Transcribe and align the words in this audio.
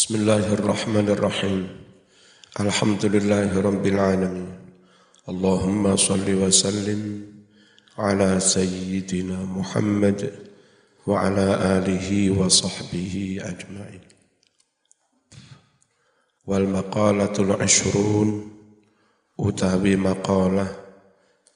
Bismillahirrahmanirrahim. 0.00 1.68
Alhamdulillahirabbil 2.56 4.00
alamin. 4.00 4.48
Allahumma 5.28 5.92
salli 6.00 6.40
wa 6.40 6.48
sallim 6.48 7.28
ala 8.00 8.40
sayyidina 8.40 9.44
Muhammad 9.44 10.24
wa 11.04 11.20
ala 11.20 11.76
alihi 11.76 12.32
wa 12.32 12.48
sahbihi 12.48 13.44
ajma'in. 13.44 14.00
Wal 16.48 16.64
maqalatul 16.64 17.60
ashrun 17.60 18.48
utawi 19.36 20.00
maqalah 20.00 20.80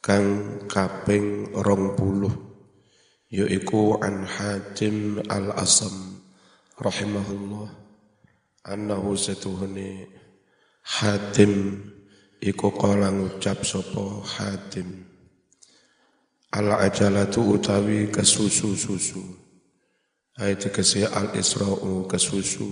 kang 0.04 0.68
kaping 0.68 1.48
rong 1.48 1.96
puluh 1.96 2.34
yaiku 3.32 3.96
an 4.04 4.29
Hatim 4.29 5.24
al-Asam 5.32 6.20
rahimahullah 6.76 7.84
annahu 8.64 9.12
setuhune 9.12 10.08
Hatim 10.84 11.80
iku 12.41 12.68
kala 12.77 13.09
ngucap 13.09 13.64
sapa 13.64 14.20
Hatim. 14.36 15.09
Al 16.52 16.69
ajalatu 16.77 17.56
utawi 17.56 18.12
kesusu-susu. 18.12 19.22
Ayat 20.36 20.69
kese 20.69 21.08
al 21.08 21.32
isra'u 21.34 22.05
kesusu. 22.05 22.69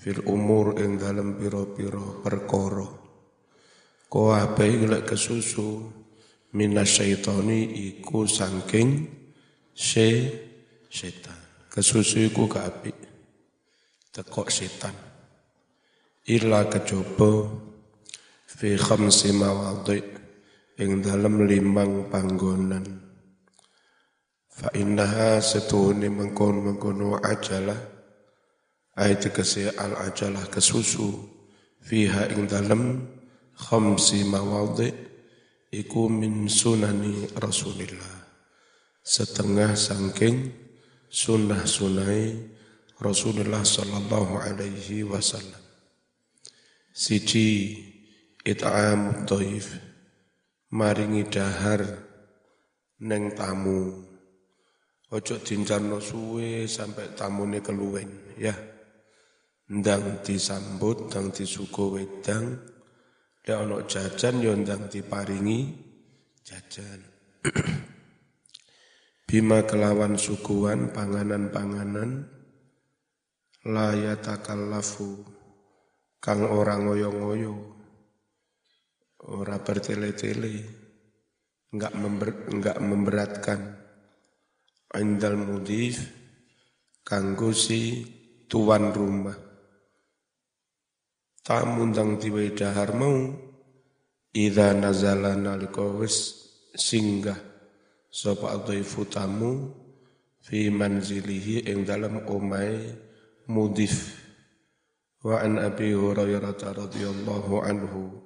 Fil 0.00 0.22
umur 0.24 0.78
ing 0.80 0.96
dalem 0.96 1.36
pira-pira 1.36 2.22
perkara. 2.22 2.88
Ko 4.06 4.32
ape 4.32 4.64
lek 4.86 5.04
kesusu? 5.10 5.98
Minasyaitani 6.50 7.78
iku 7.90 8.26
saking 8.26 9.06
se 9.74 10.08
setan. 10.90 11.38
Kesusu 11.70 12.26
iku 12.26 12.46
gak 12.50 12.64
apik 12.66 13.09
tekok 14.10 14.50
setan. 14.50 14.94
Illa 16.26 16.66
kejaba 16.66 17.46
fi 18.46 18.74
khamsi 18.74 19.30
mawadhi 19.34 20.02
ing 20.82 21.00
dalem 21.02 21.46
limang 21.46 22.10
panggonan. 22.10 22.86
Fa 24.50 24.68
innaha 24.76 25.40
setune 25.40 26.10
mengkon-mengkono 26.12 27.22
ajalah. 27.22 27.80
Ayat 29.00 29.32
kese 29.32 29.72
al 29.78 29.96
ajalah 29.96 30.50
kesusu 30.52 31.08
fiha 31.80 32.28
ing 32.34 32.44
dalem 32.50 33.06
khamsi 33.56 34.28
mawadhi 34.28 34.92
iku 35.72 36.10
min 36.10 36.50
sunani 36.50 37.30
Rasulillah. 37.38 38.18
Setengah 39.00 39.72
sangking 39.78 40.52
sunnah 41.08 41.64
sunai 41.64 42.36
Rasulullah 43.00 43.64
sallallahu 43.64 44.44
alaihi 44.44 45.08
wasallam. 45.08 45.58
Siji 46.92 47.80
it'am 48.44 49.24
dhaif 49.24 49.80
maringi 50.68 51.24
dahar 51.24 51.80
neng 53.00 53.32
tamu. 53.32 54.04
Ojo 55.10 55.42
dincarno 55.42 55.98
suwe 55.98 56.68
sampai 56.70 57.16
tamune 57.18 57.64
keluwen 57.64 58.36
ya. 58.38 58.54
Ndang 59.70 60.22
disambut, 60.22 61.10
ndang 61.10 61.34
disugo 61.34 61.94
wedang, 61.98 62.58
Lek 63.40 63.56
ana 63.56 63.82
jajan 63.88 64.44
yo 64.44 64.52
ndang 64.54 64.86
diparingi 64.92 65.72
jajan. 66.46 67.00
Bima 69.26 69.66
kelawan 69.66 70.14
suguhan 70.20 70.92
panganan-panganan 70.94 72.39
la 73.68 73.92
yatakallafu 73.92 75.20
kang 76.16 76.48
ora 76.48 76.80
ngoyo-ngoyo 76.80 77.54
ora 79.28 79.60
bertele-tele 79.60 80.80
enggak 81.70 81.94
member, 81.94 82.28
enggak 82.50 82.78
memberatkan. 82.82 83.60
Indal 84.90 85.38
mudif 85.38 86.02
kanggo 87.06 87.54
si 87.54 88.02
tuan 88.50 88.90
rumah. 88.90 89.38
Tamu 91.46 91.94
ndang 91.94 92.18
diwe 92.18 92.50
dahar 92.58 92.98
mau 92.98 93.30
idza 94.34 94.74
nazala 94.74 95.38
nalika 95.38 95.86
wis 95.94 96.42
singgah 96.74 97.38
sapa 98.10 98.58
adhaifu 98.58 99.06
tamu 99.06 99.70
fi 100.42 100.74
manzilihi 100.74 101.70
ing 101.70 101.86
dalam 101.86 102.26
omahe 102.26 103.09
mudif 103.50 104.14
wa 105.26 105.42
abi 105.42 105.90
hurairah 105.90 106.54
radhiyallahu 106.54 107.66
anhu 107.66 108.22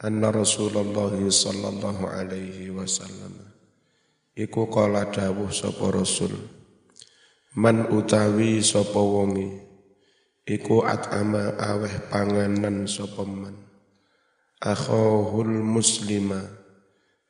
anna 0.00 0.32
rasulullah 0.32 1.12
sallallahu 1.12 2.08
alaihi 2.08 2.72
wasallam 2.72 3.36
iku 4.32 4.66
kala 4.72 5.12
dawuh 5.12 5.52
sapa 5.52 5.92
man 7.56 7.88
utawi 7.92 8.64
sapa 8.64 8.96
wonge 9.00 9.60
iku 10.48 10.84
at'ama 10.84 11.56
aweh 11.60 11.94
panganan 12.12 12.84
sapa 12.84 13.24
man 13.24 13.56
akhahul 14.60 15.52
muslima 15.64 16.40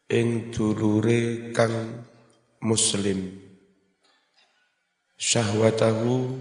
ing 0.06 0.50
dulure 0.54 1.50
kang 1.54 2.06
muslim 2.62 3.38
syahwatahu 5.14 6.38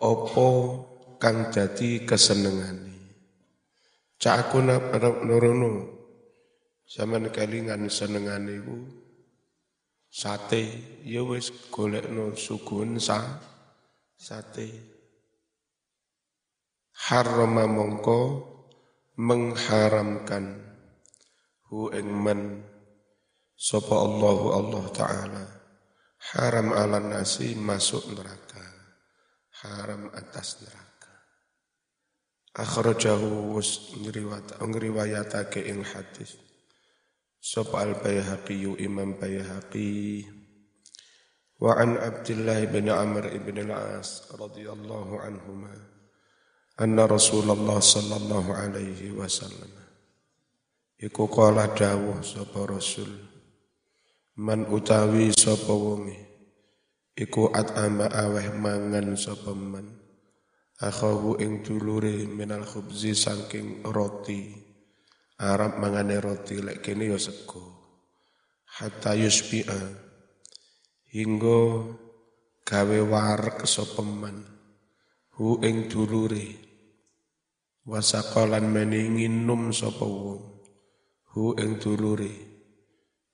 opo 0.00 0.48
kang 1.20 1.52
dadi 1.52 2.08
kesenengane. 2.08 2.96
Cak 4.20 4.48
aku 4.48 4.58
arep 4.64 5.16
nurono. 5.24 6.00
Zaman 6.90 7.30
kelingan 7.30 7.86
senengane 7.86 8.58
iku 8.58 8.78
sate, 10.10 10.66
ya 11.06 11.22
wis 11.22 11.70
golekno 11.70 12.34
sugun 12.34 12.98
sa 12.98 13.38
sate. 14.18 14.68
Harama 17.08 17.70
mongko 17.70 18.50
mengharamkan 19.16 20.58
hu 21.70 21.94
ing 21.94 22.10
men 22.10 22.66
sapa 23.54 23.92
Allahu 23.92 24.46
Allah 24.56 24.84
taala 24.96 25.44
haram 26.32 26.72
ala 26.72 26.98
nasi 26.98 27.52
masuk 27.54 28.10
neraka 28.16 28.69
haram 29.64 30.08
atas 30.16 30.64
neraka. 30.64 31.12
Akhrajahu 32.56 33.56
ngriwayatake 34.60 35.64
ing 35.68 35.84
hadis. 35.84 36.36
Sop 37.40 37.72
al 37.72 37.96
Baihaqi 37.96 38.68
Imam 38.84 39.16
Baihaqi 39.16 40.28
wa 41.60 41.76
an 41.76 42.00
Abdullah 42.00 42.64
bin 42.72 42.88
Amr 42.88 43.36
ibn 43.36 43.68
al-As 43.68 44.24
radhiyallahu 44.32 45.20
anhuma 45.20 45.72
anna 46.80 47.04
Rasulullah 47.04 47.76
sallallahu 47.84 48.56
alaihi 48.56 49.12
wasallam 49.12 49.68
iku 50.96 51.28
kala 51.28 51.68
dawuh 51.76 52.24
sapa 52.24 52.64
Rasul 52.64 53.12
man 54.40 54.64
utawi 54.72 55.36
sapa 55.36 55.68
wonge 55.68 56.29
iku 57.20 57.52
at'ama 57.52 58.08
aweh 58.08 58.48
mangan 58.56 59.12
sapa 59.12 59.52
man. 59.52 60.00
Akhahu 60.80 61.36
ing 61.36 61.60
dulure 61.60 62.24
minal 62.24 62.64
khubzi 62.64 63.12
saking 63.12 63.84
roti. 63.84 64.56
Arab 65.36 65.76
mangane 65.76 66.16
roti 66.16 66.64
lek 66.64 66.80
kene 66.80 67.12
ya 67.12 67.20
sego. 67.20 67.60
Hatta 68.80 69.12
yusbi'a. 69.12 70.08
Hingga 71.12 71.60
gawe 72.64 72.98
warek 73.04 73.68
sapa 73.68 74.00
hu 75.36 75.60
ing 75.60 75.92
dulure. 75.92 76.48
Wasaqalan 77.84 78.64
meningi 78.64 79.28
num 79.28 79.76
sapa 79.76 80.08
hu 80.08 81.44
ing 81.60 81.76
dulure. 81.76 82.48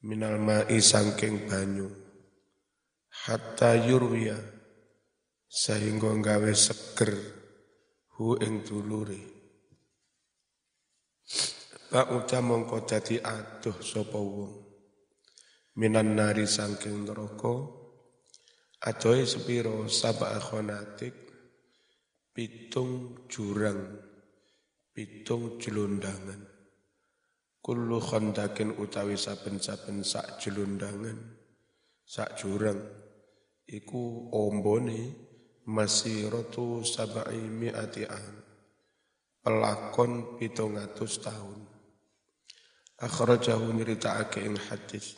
Minal 0.03 0.43
ma'i 0.43 0.79
saking 0.83 1.47
banyu 1.51 2.06
hatta 3.25 3.73
yurwiya 3.81 4.37
sehingga 5.49 6.13
gawe 6.21 6.53
seger 6.53 7.17
hu 8.21 8.37
ing 8.37 8.61
dulure. 8.61 9.21
Pak 11.87 12.07
uta 12.13 12.45
mongko 12.45 12.85
dadi 12.85 13.17
aduh 13.17 13.79
sapa 13.81 14.21
wong. 14.21 14.53
Minan 15.81 16.17
nari 16.17 16.45
saking 16.45 17.09
neraka 17.09 17.53
adohe 18.85 19.25
sepiro 19.25 19.89
sab'a 19.89 20.37
khonatik 20.41 21.13
pitung 22.33 23.25
jurang 23.29 23.97
pitung 24.93 25.57
jelundangan 25.57 26.45
kullu 27.65 27.99
khondakin 28.01 28.77
utawi 28.77 29.17
saben-saben 29.17 30.05
sak 30.05 30.41
jelundangan 30.41 31.17
sak 32.05 32.37
jurang 32.39 32.79
iku 33.67 34.31
ombone 34.31 35.27
masiratu 35.67 36.87
sab'i 36.87 37.43
mi'ati 37.43 38.07
an. 38.07 38.35
Pelakon 39.43 40.39
pitungatus 40.39 41.23
tahun. 41.23 41.67
Akhrajahu 42.99 43.71
nyritakake 43.77 44.43
ing 44.43 44.59
hadis. 44.59 45.15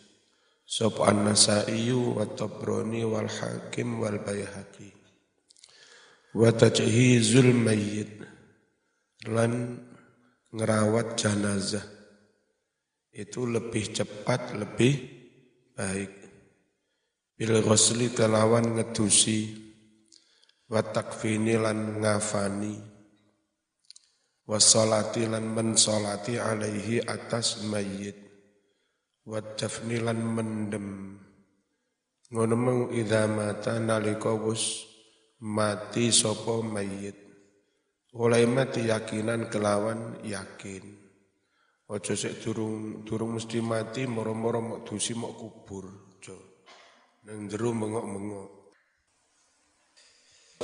Sop 0.69 1.01
an-nasai 1.01 1.89
wa 1.97 2.29
tabrani 2.29 3.09
wal 3.09 3.29
hakim 3.29 4.05
wal 4.05 4.21
bayhaqi. 4.21 4.93
Wa 6.37 6.53
tajhizul 6.53 7.57
mayyit. 7.57 8.21
Lan 9.33 9.81
ngerawat 10.53 11.17
jenazah. 11.17 11.89
Itu 13.09 13.49
lebih 13.49 13.97
cepat, 13.97 14.53
lebih 14.61 14.95
baik. 15.73 16.18
Bil 17.39 17.63
ghusli 17.63 18.11
kelawan 18.11 18.75
ngedusi 18.75 19.47
wa 20.67 20.83
takfini 20.83 21.55
lan 21.55 22.03
ngafani 22.03 22.75
wa 24.43 24.59
salati 24.59 25.23
lan 25.31 25.55
mensolati 25.55 26.35
alaihi 26.35 26.99
atas 26.99 27.63
mayit 27.63 28.19
wa 29.23 29.39
dafni 29.39 30.03
lan 30.03 30.19
mendem 30.19 31.15
ngono 32.35 32.55
meng 32.59 32.81
idza 32.91 33.31
mata 33.31 33.79
nalika 33.79 34.35
wis 34.35 34.83
mati 35.39 36.11
sapa 36.11 36.59
mayit 36.59 37.29
oleh 38.19 38.51
mati 38.51 38.91
yakinan 38.91 39.47
kelawan 39.47 40.19
yakin. 40.27 41.07
Ojo 41.89 42.13
sik 42.13 42.45
durung 42.45 43.07
durung 43.07 43.39
mesti 43.39 43.65
mati 43.65 44.05
moro-moro 44.05 44.61
mok 44.61 44.81
dusi 44.85 45.17
mok 45.17 45.33
kubur. 45.39 46.08
Nang 47.29 47.45
jero 47.45 47.77
mengok-mengok. 47.77 48.73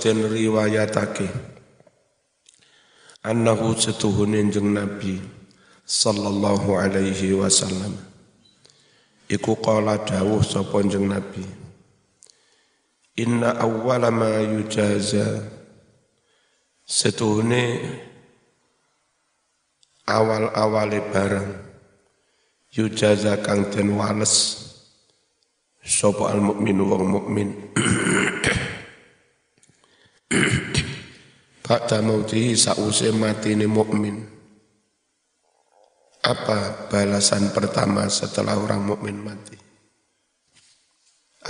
Den 0.00 0.24
riwayatake 0.32 1.28
annahu 3.20 3.76
setuhune 3.76 4.40
jeng 4.48 4.72
Nabi 4.72 5.20
sallallahu 5.84 6.72
alaihi 6.80 7.36
wasallam. 7.36 8.00
Iku 9.28 9.60
qala 9.60 10.08
dawuh 10.08 10.40
sapa 10.40 10.80
jeng 10.88 11.12
Nabi 11.12 11.44
Inna 13.20 13.60
awwala 13.60 14.08
ma 14.08 14.40
yujaza. 14.40 15.44
Setuhune 16.88 17.76
awal-awale 20.08 21.12
barang 21.12 21.60
yujaza 22.72 23.36
kang 23.44 23.68
den 23.68 24.00
wales 24.00 24.64
sapa 25.84 26.32
al 26.32 26.40
mukmin 26.40 26.80
wong 26.80 27.04
mukmin 27.20 27.48
Ba'da 31.64 32.04
mauti 32.04 32.52
sause 32.56 33.08
matine 33.12 33.64
mukmin 33.64 34.34
apa 36.24 36.88
balasan 36.88 37.52
pertama 37.52 38.08
setelah 38.08 38.56
orang 38.56 38.80
mukmin 38.80 39.20
mati? 39.20 39.60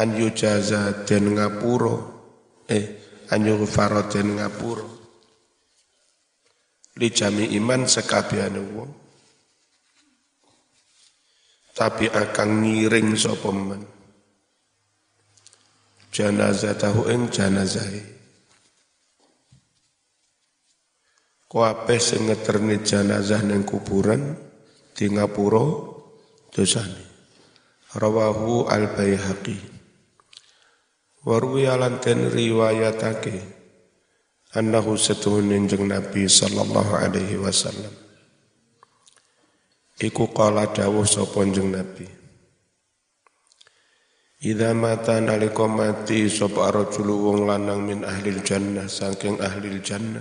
An 0.02 0.19
yujaza 0.19 1.06
den 1.06 1.38
ngapuro. 1.38 1.94
Eh 2.66 2.86
an 3.31 3.46
yughfara 3.46 4.10
den 4.10 4.34
ngapuro. 4.34 4.86
Li 6.98 7.06
jami 7.14 7.54
iman 7.54 7.86
sekabehane 7.86 8.62
wong. 8.75 8.90
Tapi 11.75 12.10
akan 12.10 12.48
ngiring 12.66 13.14
sapa 13.14 13.50
men 13.54 13.94
tahu 16.14 17.11
ing 17.11 17.26
janazahe. 17.26 18.02
Kuape 21.50 21.99
sing 21.99 22.31
ngeterni 22.31 22.82
jenazah 22.82 23.43
ning 23.43 23.66
kuburan 23.66 24.38
di 24.94 25.11
ngapura 25.11 25.66
dosane. 26.55 27.02
Rawahu 27.94 28.66
al 28.66 28.90
baihaqi 28.90 29.55
warwi 31.22 31.70
alanten 31.70 32.26
riwayatake 32.26 33.38
annahu 34.58 34.99
setuhunin 34.99 35.70
jeng 35.70 35.87
Nabi 35.87 36.26
sallallahu 36.26 36.90
alaihi 36.90 37.38
wasallam. 37.38 37.94
Iku 40.02 40.34
qala 40.34 40.75
dawuh 40.75 41.06
sapa 41.06 41.38
jeng 41.55 41.70
Nabi 41.70 42.23
Idza 44.44 44.76
mata 44.76 45.25
nalika 45.25 45.64
mati 45.64 46.29
sapa 46.29 46.69
rajulu 46.69 47.32
wong 47.32 47.38
lanang 47.49 47.81
min 47.81 48.05
ahlil 48.05 48.44
jannah 48.44 48.85
saking 48.93 49.41
ahlil 49.41 49.81
jannah. 49.81 50.20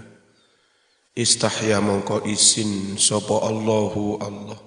Istahya 1.11 1.83
mongko 1.83 2.23
isin 2.31 2.95
sapa 2.95 3.43
Allahu 3.43 4.23
Allah. 4.23 4.59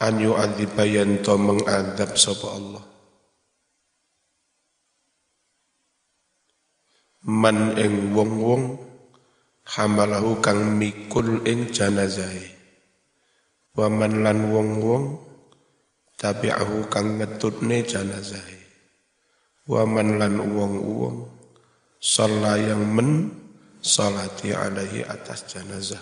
An 0.00 0.24
yu'adziba 0.24 0.88
yanto 0.88 1.36
mengadab 1.36 2.16
sapa 2.16 2.48
Allah. 2.56 2.84
Man 7.28 7.76
ing 7.76 8.16
wong-wong 8.16 8.80
hamalahu 9.68 10.40
kang 10.40 10.80
mikul 10.80 11.44
ing 11.44 11.68
janazahe. 11.76 12.56
Wa 13.76 13.92
man 13.92 14.24
lan 14.24 14.48
wong-wong 14.48 15.25
tabi'ahu 16.16 16.88
kang 16.88 17.20
ngetutne 17.20 17.84
wa 19.66 19.82
man 19.84 20.20
lan 20.20 20.40
wong-wong 20.40 21.28
sholla 22.00 22.56
yang 22.56 22.82
men 22.82 23.30
salati 23.84 24.56
alaihi 24.56 25.04
atas 25.04 25.52
janazah 25.52 26.00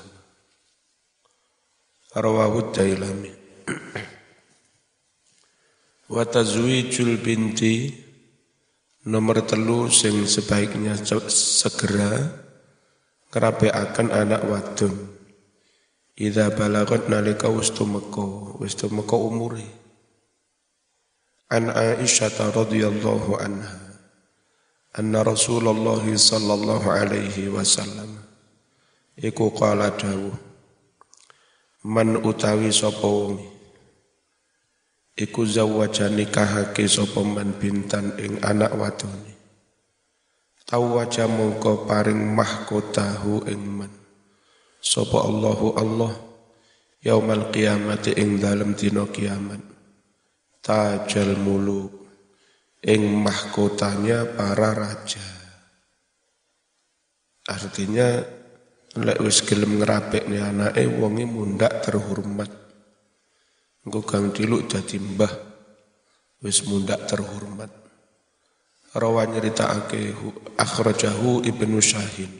rawahu 2.14 2.70
dailami 2.70 3.34
wa 6.14 6.22
tazwijul 6.22 7.18
binti 7.18 8.04
Nomor 9.04 9.44
telu 9.44 9.92
sing 9.92 10.24
sebaiknya 10.24 10.96
segera 11.28 12.24
akan 13.68 14.08
anak 14.08 14.48
wadon. 14.48 14.96
Idza 16.16 16.48
balagot 16.56 17.12
nalika 17.12 17.52
wis 17.52 17.68
tumeka, 17.68 18.56
wis 18.56 18.72
tumeka 18.72 19.12
umure. 19.12 19.83
An 21.52 21.68
Aisyah 21.68 22.56
radhiyallahu 22.56 23.36
anha 23.36 23.84
anna 24.94 25.26
Rasulullah 25.26 26.00
sallallahu 26.00 26.86
alaihi 26.86 27.50
wasallam 27.50 28.14
iku 29.18 29.50
qala 29.50 29.90
dawuh 29.90 30.32
man 31.84 32.16
utawi 32.22 32.70
sapa 32.70 33.02
wong 33.02 33.42
iku 35.18 35.42
zawaja 35.44 36.06
nikahake 36.06 36.86
sapa 36.86 37.20
man 37.26 37.58
bintan 37.58 38.14
ing 38.22 38.38
anak 38.40 38.70
wadone 38.78 39.34
tau 40.62 40.94
waja 40.94 41.26
mongko 41.26 41.84
paring 41.90 42.32
mahkotahu 42.32 43.50
ing 43.50 43.82
man 43.82 43.92
sapa 44.78 45.26
Allahu 45.26 45.74
Allah 45.74 46.14
yaumal 47.02 47.50
qiyamati 47.50 48.14
ing 48.14 48.38
dalem 48.38 48.78
dina 48.78 49.04
kiamat 49.10 49.73
tajal 50.64 51.36
muluk 51.36 51.92
ing 52.80 53.04
mahkotanya 53.20 54.24
para 54.32 54.72
raja 54.72 55.28
artinya 57.44 58.24
lek 58.96 59.20
wis 59.20 59.44
gelem 59.44 59.76
ngrapekne 59.84 60.40
anake 60.40 60.88
wonge 60.88 61.28
mundak 61.28 61.84
terhormat 61.84 62.64
Engko 63.84 64.00
kang 64.00 64.32
diluk 64.32 64.64
dadi 64.64 64.96
mbah 64.96 65.28
wis 66.40 66.64
mundak 66.64 67.04
terhormat. 67.04 67.68
Rawa 68.96 69.28
nyeritakake 69.28 70.16
akhrajahu 70.56 71.44
Ibnu 71.44 71.84
Syahin. 71.84 72.32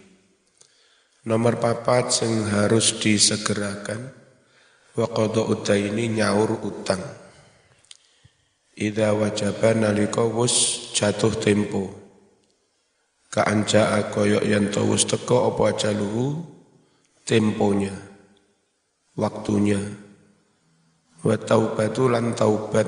Nomor 1.29 1.61
papat 1.61 2.17
sing 2.17 2.49
harus 2.49 2.97
disegerakan 2.97 4.09
wa 4.97 5.07
qada 5.13 5.45
utaini 5.45 6.17
nyaur 6.17 6.65
utang. 6.65 7.01
Ida 8.75 9.15
wajaba 9.15 9.71
nalika 9.75 10.27
wus 10.27 10.91
jatuh 10.95 11.31
tempo. 11.39 11.95
Kaanja 13.31 14.11
koyok 14.11 14.43
yang 14.47 14.71
tawus 14.71 15.07
teko 15.07 15.51
apa 15.51 15.75
ajaluhu 15.75 16.43
temponya, 17.27 17.95
waktunya. 19.19 19.79
Wa 21.23 21.35
taubatu 21.39 22.11
lan 22.11 22.35
taubat 22.35 22.87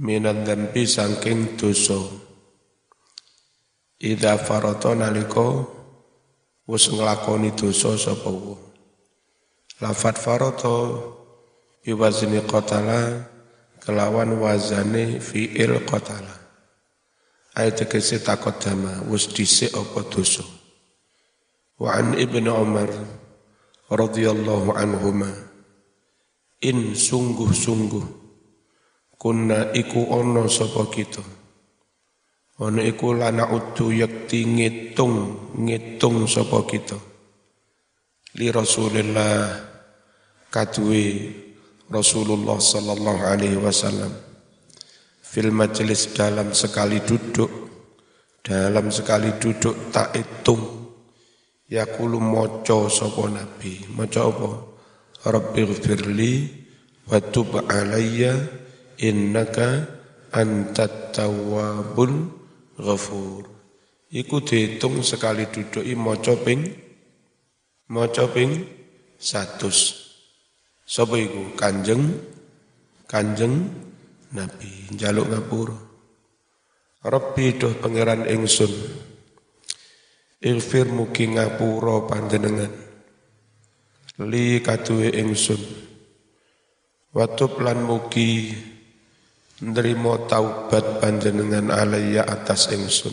minan 0.00 0.44
dzambi 0.44 0.84
saking 0.84 1.56
dosa. 1.60 2.00
Idza 4.00 4.40
farata 4.40 4.96
nalika 4.96 5.64
wis 6.64 6.88
nglakoni 6.88 7.52
dosa 7.52 8.00
sapa 8.00 8.32
wong 8.32 8.70
lafat 9.80 10.16
farata 10.20 11.00
biwazni 11.82 12.40
qatala 12.44 13.24
kelawan 13.80 14.36
wazane 14.36 15.18
fi'il 15.18 15.82
qatala. 15.88 16.36
Ayat 17.56 17.82
tegese 17.82 18.22
takodama 18.22 19.02
wis 19.10 19.26
dhisik 19.32 19.74
apa 19.74 20.06
dosa. 20.06 20.46
Wa 21.80 21.98
an 21.98 22.14
ibnu 22.14 22.52
umar 22.52 22.92
radhiyallahu 23.90 24.76
anhuma 24.76 25.32
in 26.62 26.94
sungguh-sungguh 26.94 28.06
kunna 29.18 29.74
iku 29.74 30.14
ono 30.14 30.46
sapa 30.46 30.86
kita? 30.92 31.24
Ono 32.60 32.80
iku 32.84 33.16
lana 33.16 33.48
utu 33.48 33.90
yakti 33.90 34.44
ngitung 34.44 35.16
ngitung 35.56 36.28
sapa 36.28 36.62
kita? 36.68 37.00
Li 38.38 38.46
Rasulillah 38.52 39.58
kadue 40.52 41.06
Rasulullah 41.90 42.62
sallallahu 42.62 43.26
alaihi 43.26 43.58
wasallam. 43.58 44.14
Fil 45.18 45.50
majelis 45.50 46.14
dalam 46.14 46.54
sekali 46.54 47.02
duduk 47.02 47.50
dalam 48.46 48.94
sekali 48.94 49.34
duduk 49.42 49.90
tak 49.90 50.14
hitung. 50.14 50.86
Yaqulu 51.66 52.22
maca 52.22 52.86
sapa 52.86 53.26
nabi? 53.30 53.90
Maca 53.90 54.22
apa? 54.22 54.50
Rabbighfirli 55.26 56.32
wa 57.10 57.18
tub 57.18 57.58
alayya 57.66 58.38
innaka 59.02 59.86
antat 60.30 61.10
tawwabul 61.10 62.30
ghafur. 62.78 63.50
Iku 64.14 64.42
dihitung 64.46 65.02
sekali 65.02 65.46
duduk 65.50 65.82
maca 65.98 66.38
ping 66.38 66.70
maca 67.90 68.30
ping 68.30 68.62
100 69.18 69.99
sapa 70.90 71.14
iku? 71.14 71.54
Kanjeng 71.54 72.10
kanjeng 73.06 73.70
nabi 74.34 74.90
njaluk 74.90 75.30
ngapura 75.30 75.78
Rabbi 77.06 77.46
doh 77.56 77.78
pangeran 77.78 78.26
ingsun 78.26 78.74
Ilfir 80.40 80.88
mugi 80.88 81.36
ngapura 81.36 82.08
panjenengan. 82.08 82.72
Li 84.24 84.60
kaduwe 84.64 85.12
ingsun 85.12 85.60
Watub 87.12 87.60
lan 87.60 87.84
mugi 87.84 88.52
nrimo 89.60 90.24
taubat 90.24 91.00
panjenengan 91.00 91.68
alaiya 91.68 92.24
atas 92.24 92.72
ingsun 92.72 93.12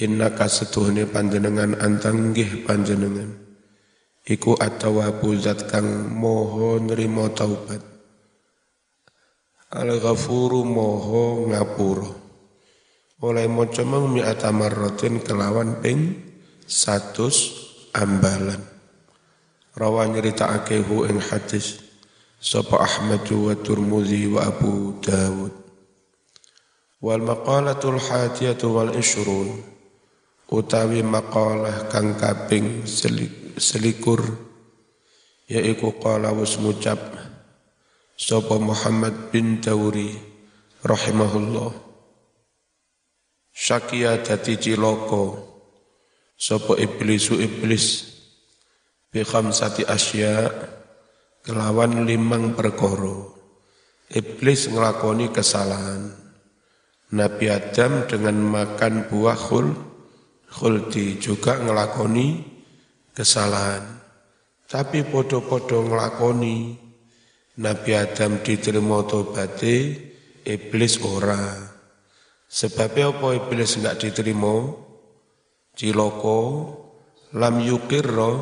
Inna 0.00 0.32
kasetuhne 0.32 1.06
panjenengan 1.08 1.76
antanggih 1.80 2.64
panjenengan 2.64 3.43
Iku 4.24 4.56
atawabu 4.56 5.36
zat 5.36 5.68
kang 5.68 6.08
moho 6.08 6.80
nrimo 6.80 7.28
taubat. 7.36 7.84
Al-ghafuru 9.68 10.64
moho 10.64 11.44
ngapura. 11.52 12.08
Oleh 13.20 13.44
maca 13.52 13.84
mang 13.84 14.08
mi'ata 14.08 14.48
kelawan 15.28 15.76
ping 15.84 16.24
satus 16.64 17.52
ambalan. 17.92 18.64
Rawa 19.76 20.08
nyeritakake 20.08 20.80
hu 20.80 21.04
ing 21.04 21.20
hadis 21.20 21.84
sapa 22.40 22.80
Ahmad 22.80 23.28
wa 23.28 23.52
Turmudi 23.60 24.24
wa 24.32 24.48
Abu 24.48 25.04
Dawud. 25.04 25.52
Wal 27.04 27.20
maqalatul 27.20 28.00
hadiyatu 28.00 28.72
wal 28.72 28.96
ishrun 28.96 29.52
utawi 30.48 31.04
maqalah 31.04 31.92
kang 31.92 32.16
kaping 32.16 32.88
selikur 32.88 33.43
yaiku 35.50 35.92
qala 36.00 36.32
was 36.32 36.56
ngucap 36.56 36.98
sapa 38.16 38.56
Muhammad 38.56 39.34
bin 39.34 39.60
Tauri 39.60 40.14
rahimahullah. 40.80 41.72
Syakia 43.54 44.18
dadi 44.18 44.58
ciloko 44.58 45.38
sapa 46.34 46.74
iblisu 46.80 47.38
iblis 47.38 48.14
bi 49.14 49.22
khamsati 49.22 49.86
asya 49.86 50.50
kelawan 51.44 52.08
limang 52.08 52.56
perkara. 52.56 53.30
Iblis 54.10 54.68
ngelakoni 54.68 55.32
kesalahan. 55.32 56.12
Nabi 57.14 57.46
Adam 57.46 58.10
dengan 58.10 58.36
makan 58.42 59.06
buah 59.06 59.38
khul 59.38 59.70
khuldi 60.50 61.18
juga 61.18 61.58
ngelakoni 61.62 62.53
kesalahan 63.14 63.82
tapi 64.66 65.06
podo-podo 65.06 65.86
ngelakoni 65.86 66.82
Nabi 67.54 67.90
Adam 67.94 68.42
diterima 68.42 69.06
tobaté 69.06 69.94
iblis 70.42 70.98
ora 71.00 71.74
Sebabnya 72.54 73.10
apa 73.10 73.34
iblis 73.34 73.82
enggak 73.82 73.98
diterima? 73.98 74.70
Ciloko 75.74 76.38
lam 77.34 77.58
yukirro 77.58 78.32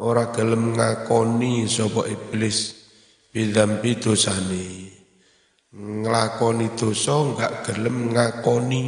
ora 0.00 0.32
gelem 0.32 0.72
ngakoni 0.72 1.68
sapa 1.68 2.08
iblis 2.08 2.72
bidam 3.28 3.76
dosane. 4.00 4.88
Nglakoni 5.76 6.72
dosa 6.80 7.12
enggak 7.28 7.52
gelem 7.68 8.16
ngakoni 8.16 8.84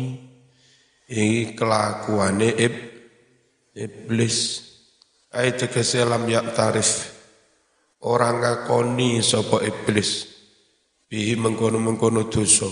iki 1.13 1.53
kelakuane 1.53 2.49
ib, 2.57 2.75
iblis. 3.77 4.68
Ayat 5.29 5.61
tegese 5.61 6.01
lam 6.09 6.25
yak 6.25 6.57
tarif. 6.57 7.13
Orang 8.01 8.41
ngakoni 8.41 9.21
sapa 9.21 9.61
iblis. 9.61 10.25
Bihi 11.05 11.37
mengkono-mengkono 11.37 12.33
dosa. 12.33 12.69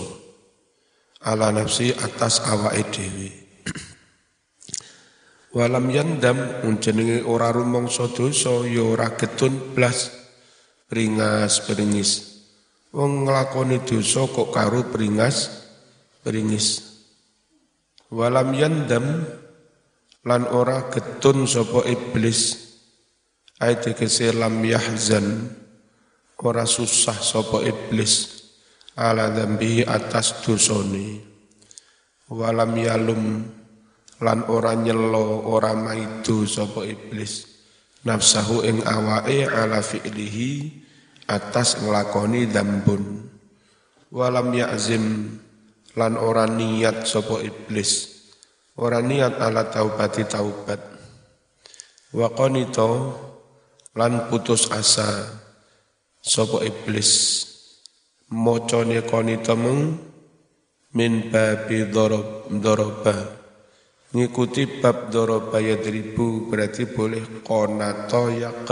Ala 1.21 1.53
nafsi 1.53 1.93
atas 1.93 2.41
awake 2.49 2.89
dhewe. 2.89 3.29
Walam 5.57 5.89
yandam 5.89 6.65
unjenenge 6.65 7.25
ora 7.25 7.49
rumangsa 7.53 8.09
dosa 8.13 8.65
ya 8.65 8.85
ora 8.85 9.13
getun 9.13 9.73
blas 9.73 10.13
peringas 10.89 11.61
peringis. 11.65 12.41
Wong 12.93 13.25
nglakoni 13.25 13.85
dosa 13.85 14.25
kok 14.25 14.49
karo 14.49 14.85
peringas 14.89 15.49
peringis. 16.25 16.81
Walam 18.09 18.53
yandam 18.53 19.25
lan 20.27 20.43
ora 20.51 20.91
getun 20.91 21.47
sapa 21.47 21.87
iblis. 21.87 22.67
Ayat 23.63 23.87
lam 24.35 24.59
yahzan. 24.59 25.47
Ora 26.43 26.67
susah 26.67 27.15
sapa 27.15 27.63
iblis. 27.63 28.43
Ala 28.99 29.31
dambi 29.31 29.87
atas 29.87 30.43
dosone 30.43 31.23
walam 32.27 32.75
yalum. 32.75 33.23
Lan 34.19 34.39
ora 34.51 34.75
nyelo 34.75 35.47
ora 35.47 35.71
maidu 35.71 36.43
sapa 36.43 36.83
iblis. 36.83 37.47
Nafsahu 38.03 38.67
ing 38.67 38.83
awake 38.83 39.47
ala 39.47 39.79
fi'lihi 39.79 40.83
atas 41.27 41.79
nglakoni 41.79 42.51
dambun 42.51 43.31
walam 44.11 44.51
ya'zim. 44.51 45.39
Lan 45.97 46.13
ora 46.19 46.45
niat 46.45 47.07
sapa 47.09 47.41
iblis 47.41 48.16
ora 48.77 49.01
niat 49.01 49.41
ala 49.41 49.67
taubati 49.67 50.23
taubat. 50.29 50.81
Wa 52.13 52.29
qanita 52.31 52.87
lan 53.97 54.29
putus 54.29 54.69
asa 54.69 55.25
sapa 56.21 56.61
iblis. 56.63 57.43
Mocone 58.27 59.07
konita 59.07 59.55
mung 59.55 59.95
min 60.93 61.31
babi 61.31 61.87
dorob 61.89 62.51
doroba. 62.51 63.15
Ngikuti 64.11 64.79
bab 64.79 65.11
doroba 65.11 65.59
yadribu 65.59 66.47
berarti 66.47 66.87
boleh 66.87 67.43
konato 67.43 68.31
yak 68.31 68.67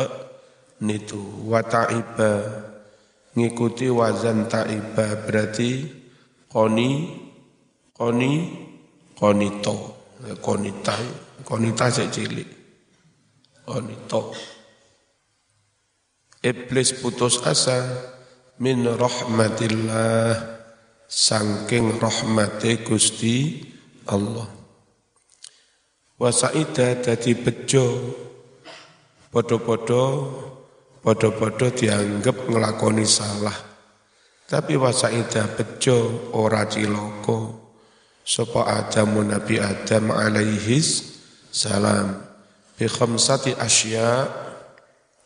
nitu. 0.83 1.47
Wa 1.47 1.63
ta'iba. 1.63 2.33
Ngikuti 3.35 3.91
wazan 3.91 4.47
ta'iba 4.47 5.27
berarti 5.27 5.87
koni 6.51 6.89
koni 7.95 8.31
konito 9.15 9.94
konita 10.39 10.95
konita 11.43 11.91
saya 11.91 12.11
cilik. 12.11 12.49
Konito 13.65 14.31
iblis 16.45 16.93
putus 17.01 17.41
asa 17.41 17.81
min 18.61 18.85
rahmatillah 18.85 20.37
sangking 21.09 21.97
rahmati 21.97 22.85
Gusti 22.85 23.65
Allah. 24.05 24.45
Wa 26.21 26.29
saida 26.29 27.01
dadi 27.01 27.33
bejo. 27.33 27.85
Podo-podo 29.35 30.03
podo-podo 31.03 31.67
dianggap 31.75 32.47
ngelakoni 32.47 33.03
salah. 33.03 33.57
Tapi 34.45 34.79
wasaida 34.79 35.43
bejo 35.57 36.31
ora 36.37 36.63
ciloko 36.69 37.64
sapa 38.25 38.65
Adam 38.65 39.21
Nabi 39.21 39.61
Adam 39.61 40.09
alaihis 40.09 41.21
salam 41.53 42.17
bi 42.73 42.89
khamsati 42.89 43.53
asya 43.53 44.25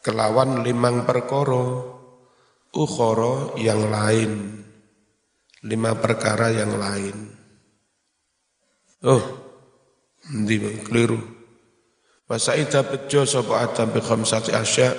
kelawan 0.03 0.61
limang 0.67 1.07
perkara 1.07 1.95
ukhoro 2.75 3.57
yang 3.57 3.89
lain, 3.89 4.61
lima 5.65 5.97
perkara 5.97 6.53
yang 6.53 6.77
lain. 6.77 7.15
Oh, 8.99 9.23
ndi 10.35 10.83
keliru. 10.85 11.19
Masa 12.29 12.53
ita 12.53 12.85
bejo 12.85 13.25
sapa 13.25 13.65
Adam 13.65 13.89
bi 13.89 14.03
khamsati 14.03 14.51
asya. 14.53 14.89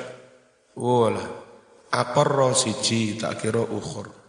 Wala. 0.74 1.22
Aqarra 1.90 2.54
siji 2.54 3.18
tak 3.18 3.42
kira 3.42 3.66
ukhur. 3.66 4.19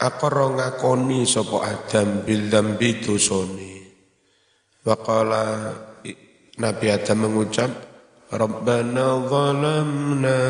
Apa 0.00 0.32
ro 0.32 0.56
ngakoni 0.56 1.28
sapa 1.28 1.60
Adam 1.60 2.24
bil 2.24 2.48
dzambi 2.48 3.04
dosane. 3.04 3.72
Waqala 4.80 5.76
Nabi 6.56 6.86
Adam 6.88 7.28
mengucap 7.28 7.68
Rabbana 8.32 9.28
zalamna 9.28 10.40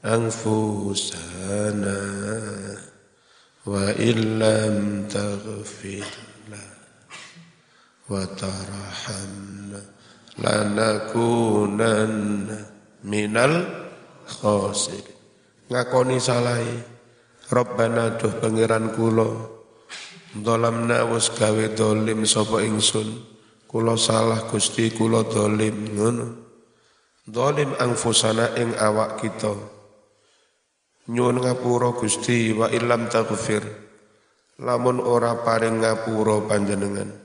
anfusana 0.00 2.00
wa 3.68 3.92
illam 3.96 5.08
taghfir 5.08 6.04
wa 8.04 8.20
tarhamna 8.36 9.80
lanakunanna 10.36 12.68
minal 13.00 13.64
khasir 14.28 15.00
ngakoni 15.72 16.20
salahi 16.20 16.68
e. 16.68 16.93
Rabbana 17.50 18.16
duh 18.20 18.32
pangeran 18.40 18.94
kula. 18.94 19.28
Dolamna 20.34 21.04
wis 21.10 21.32
gawe 21.32 21.66
dolim 21.74 22.24
sapa 22.24 22.64
ingsun. 22.64 23.08
Kula 23.66 23.98
salah 23.98 24.46
Gusti 24.48 24.92
kula 24.94 25.26
dolim 25.26 25.96
ngono. 25.96 26.26
Dolim 27.24 27.74
angfusana 27.80 28.54
ing 28.60 28.76
awak 28.76 29.20
kita. 29.20 29.52
Nyuwun 31.10 31.44
ngapura 31.44 31.92
Gusti 31.96 32.54
wa 32.54 32.68
illam 32.72 33.08
taghfir. 33.12 33.64
Lamun 34.62 35.02
ora 35.02 35.34
paring 35.42 35.82
ngapura 35.82 36.46
panjenengan 36.46 37.24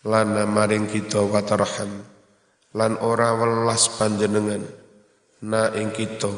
lana 0.00 0.48
maring 0.48 0.88
kita 0.88 1.20
wa 1.20 1.44
tarham 1.44 2.00
lan 2.72 2.96
ora 3.04 3.36
welas 3.36 3.92
panjenengan 4.00 4.64
na 5.44 5.68
ing 5.76 5.92
kita 5.92 6.32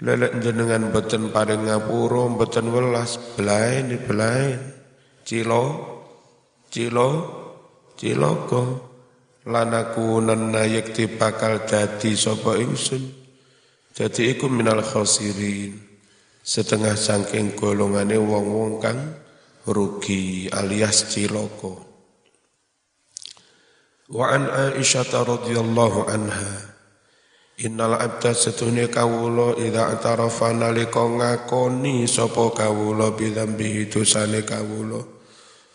lelek 0.00 0.40
jenengan 0.40 0.88
boten 0.92 1.32
paring 1.32 1.68
ngapura 1.68 2.24
boten 2.32 2.66
welas 2.72 3.20
belain 3.36 3.92
belain 4.04 4.60
cilo 5.24 5.64
cilo 6.72 7.10
ciloko 8.00 8.62
lanaku 9.44 10.20
nanna 10.24 10.64
yakti 10.64 11.08
bakal 11.08 11.64
dadi 11.68 12.16
sapa 12.16 12.56
ingsun 12.56 13.20
jadi 13.90 14.38
iku 14.38 14.46
minal 14.46 14.80
khasirin. 14.80 15.76
Setengah 16.40 16.96
sangking 16.96 17.52
golongane 17.52 18.16
wong-wong 18.16 18.80
kang 18.80 18.96
rugi 19.68 20.48
alias 20.48 21.10
ciloko. 21.12 21.84
Wa 24.08 24.34
an 24.34 24.48
Aisyah 24.48 25.04
radhiyallahu 25.04 26.08
anha 26.08 26.69
Innal 27.60 27.92
abda 28.00 28.32
setune 28.32 28.88
kawula 28.88 29.52
idza 29.60 29.92
atarafa 29.92 30.48
nalika 30.56 31.04
ngakoni 31.04 32.08
sapa 32.08 32.56
kawula 32.56 33.12
bidzambi 33.12 33.84
dosane 33.84 34.40
kawula. 34.48 34.96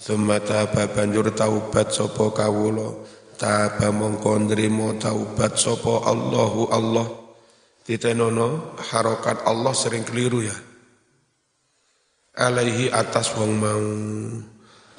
Thumma 0.02 0.42
taba 0.42 0.90
banjur 0.90 1.30
taubat 1.38 1.94
sapa 1.94 2.34
kawula. 2.34 2.90
Taba 3.38 3.94
mongko 3.94 4.50
nrimo 4.50 4.98
taubat 4.98 5.62
sapa 5.62 6.10
Allahu 6.10 6.74
Allah. 6.74 7.06
Ditenono 7.86 8.74
harokat 8.82 9.46
Allah 9.46 9.74
sering 9.78 10.10
keliru 10.10 10.42
ya. 10.42 10.58
Alaihi 12.34 12.90
atas 12.90 13.30
wong 13.38 13.62
mau. 13.62 13.86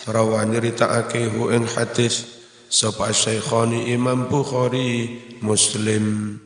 Rawa 0.07 0.47
nyeritakake 0.47 1.35
hu 1.35 1.51
ing 1.51 1.67
hadis 1.67 2.47
sapa 2.71 3.11
Syekhani 3.11 3.91
Imam 3.91 4.31
Bukhari 4.31 5.19
Muslim 5.43 6.46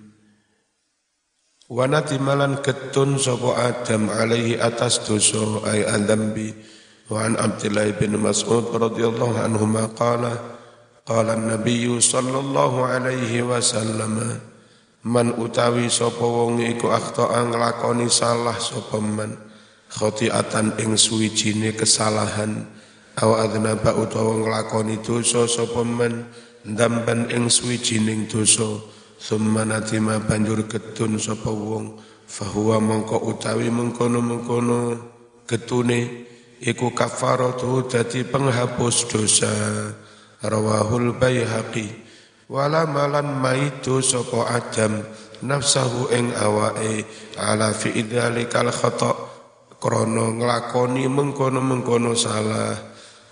Wanati 1.71 2.19
malan 2.19 2.59
ketun 2.67 3.15
sapa 3.15 3.71
Adam 3.71 4.11
alaihi 4.11 4.59
atas 4.59 5.07
dosa 5.07 5.63
ay 5.71 5.87
andambi 5.87 6.51
wa 7.07 7.23
an 7.23 7.39
Abdullah 7.39 7.87
bin 7.95 8.19
Mas'ud 8.19 8.75
radhiyallahu 8.75 9.39
anhu 9.39 9.71
qala 9.95 10.35
qala 11.07 11.39
an-nabiy 11.39 11.87
sallallahu 12.03 12.83
alaihi 12.83 13.47
wasallam 13.47 14.19
man 15.07 15.31
utawi 15.39 15.87
sapa 15.87 16.19
wong 16.19 16.59
iku 16.59 16.91
akhta 16.91 17.39
nglakoni 17.39 18.11
salah 18.11 18.59
sapa 18.59 18.99
man 18.99 19.39
khotiatan 19.95 20.75
ing 20.75 20.99
suwijine 20.99 21.71
kesalahan 21.79 22.67
aw 23.15 23.47
adnaba 23.47 23.95
utawa 23.95 24.43
nglakoni 24.43 24.99
dosa 25.07 25.47
sapa 25.47 25.87
man 25.87 26.35
ndamban 26.67 27.31
ing 27.31 27.47
suwijining 27.47 28.27
dosa 28.27 28.99
summa 29.21 29.69
natima 29.69 30.17
banjur 30.17 30.65
ketun 30.65 31.21
sapa 31.21 31.53
wong. 31.53 32.01
Fahuwa 32.25 32.81
utawi 33.21 33.69
mengkono-mengkono. 33.69 34.97
Ketune 35.45 36.31
iku 36.63 36.95
kafaratu 36.97 37.85
dadi 37.85 38.25
penghapus 38.25 38.97
dosa. 39.13 39.53
Rawahul 40.41 41.21
baihaqi. 41.21 42.09
Wala 42.49 42.89
malan 42.89 43.37
maitu 43.37 44.01
sapa 44.01 44.57
adam 44.57 45.05
nafsahu 45.45 46.09
ing 46.17 46.33
awake. 46.39 47.05
Ala 47.37 47.77
fi 47.77 47.93
idzalikal 47.93 48.73
khata. 48.73 49.29
Krana 49.81 50.33
nglakoni 50.33 51.11
mengkono-mengkono 51.11 52.15
salah. 52.15 52.79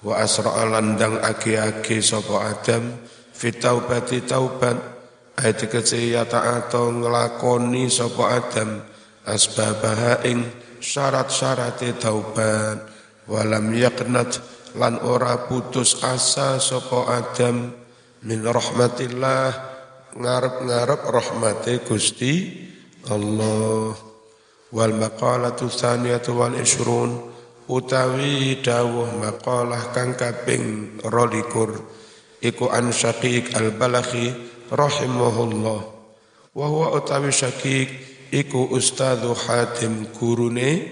Wa 0.03 0.20
asra 0.20 0.66
landang 0.66 1.22
agi-agi 1.22 2.03
sapa 2.03 2.51
adam. 2.51 2.98
Fi 3.31 3.55
taubati 3.55 4.27
taubat 4.27 4.98
ayat 5.38 5.70
kece 5.70 6.11
ya 6.11 6.27
ta'ato 6.27 6.90
nglakoni 6.90 7.87
sapa 7.87 8.42
adam 8.42 8.83
asbabaha 9.22 10.27
ing 10.27 10.42
syarat-syarate 10.83 11.94
taubat. 12.03 12.83
Walam 13.29 13.70
yaqnat 13.77 14.40
lan 14.74 14.98
ora 15.05 15.46
putus 15.46 16.01
asa 16.01 16.57
sapa 16.59 17.22
adam 17.22 17.70
min 18.24 18.40
rahmatillah 18.40 19.53
ngarep-ngarep 20.16 21.03
rahmati 21.07 21.74
Gusti 21.87 22.35
Allah. 23.07 23.94
Wal 24.68 24.94
maqalatu 24.96 25.70
tsaniyatu 25.70 26.35
wal 26.35 26.57
ishrun 26.59 27.31
utawi 27.68 28.59
dawuh 28.64 29.12
maqalah 29.20 29.92
kang 29.92 30.16
kaping 30.16 30.96
22 31.05 32.44
iku 32.44 32.64
an 32.72 32.92
syaqiq 32.92 33.53
al 33.57 33.77
balakhi 33.77 34.33
rahimahullah. 34.70 35.81
Wa 36.54 36.66
huwa 36.66 36.96
utawi 36.96 37.33
syaqiq 37.33 37.88
iku 38.33 38.72
ustadzu 38.72 39.33
hatim 39.33 40.09
gurune 40.16 40.85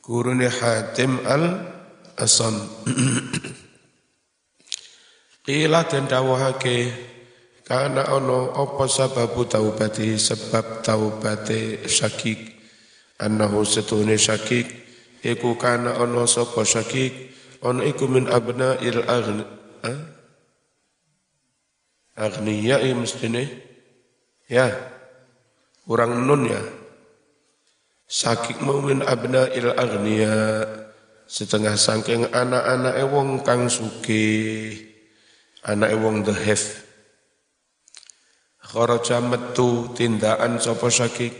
gurune 0.00 0.48
hatim 0.48 1.20
al 1.26 1.44
asam 2.16 2.56
Qila 5.46 5.86
den 5.86 6.10
dawuhake 6.10 6.90
karena 7.62 8.10
ono 8.10 8.50
apa 8.50 8.90
sababu 8.90 9.46
taubati 9.46 10.18
sebab 10.18 10.82
taubate 10.82 11.86
syakik. 11.86 12.58
Annahu 13.22 13.62
setune 13.62 14.18
syakik 14.18 14.66
iku 15.22 15.54
kana 15.54 16.02
ono 16.02 16.26
sapa 16.26 16.66
syakik 16.66 17.30
ono 17.62 17.86
iku 17.86 18.10
min 18.10 18.26
abna 18.26 18.74
il 18.82 19.06
agni 19.06 19.46
agniya 22.16 22.80
ya 22.80 22.94
mestine 22.96 23.44
ya. 24.48 24.72
Kurang 25.86 26.26
nun 26.26 26.50
ya. 26.50 26.58
Syakik 28.10 28.58
mau 28.64 28.82
min 28.82 29.04
abna 29.06 29.46
il 29.54 29.70
agniya. 29.70 30.66
Setengah 31.26 31.74
sangking 31.74 32.32
anak-anak 32.32 32.96
wong 33.10 33.46
kang 33.46 33.70
sugih. 33.70 34.74
Anak 35.66 35.94
wong 35.98 36.22
the 36.22 36.34
have 36.34 36.86
kharaja 38.66 39.22
metu 39.22 39.94
tindakan 39.94 40.58
sapa 40.58 40.90
sakit 40.90 41.32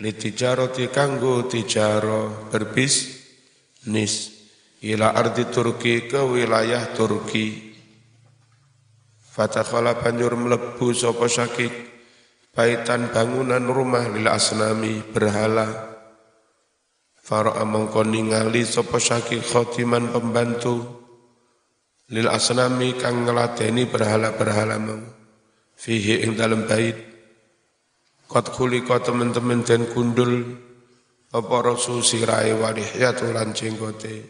litijarati 0.00 0.88
kanggo 0.88 1.44
tijaro 1.44 2.48
berbisnis 2.48 4.14
ila 4.80 5.12
ardi 5.12 5.44
Turki 5.52 6.08
ke 6.08 6.24
wilayah 6.24 6.96
Turki 6.96 7.69
Fatakhala 9.30 9.94
banjur 9.94 10.34
melebu 10.34 10.90
sapa 10.90 11.30
sakit 11.30 11.70
baitan 12.50 13.14
bangunan 13.14 13.62
rumah 13.62 14.10
lil 14.10 14.26
asnami 14.26 15.06
berhala. 15.06 15.86
Fara'a 17.14 17.62
mongko 17.62 18.02
ningali 18.10 18.66
sapa 18.66 18.98
sakit 18.98 19.38
khotiman 19.46 20.10
pembantu. 20.10 20.82
Lil 22.10 22.26
asnami 22.26 22.98
kang 22.98 23.22
ngeladeni 23.22 23.86
berhala-berhala 23.86 24.82
mau. 24.82 24.98
Fihi 25.78 26.26
ing 26.26 26.34
dalam 26.34 26.66
bait. 26.66 26.98
Kot 28.26 28.50
khuliqa 28.50 28.98
teman-teman 28.98 29.62
dan 29.62 29.86
kundul 29.94 30.58
apa 31.30 31.56
rasul 31.62 32.02
sirai 32.02 32.50
walihyatu 32.50 33.30
lan 33.30 33.54
jenggote. 33.54 34.26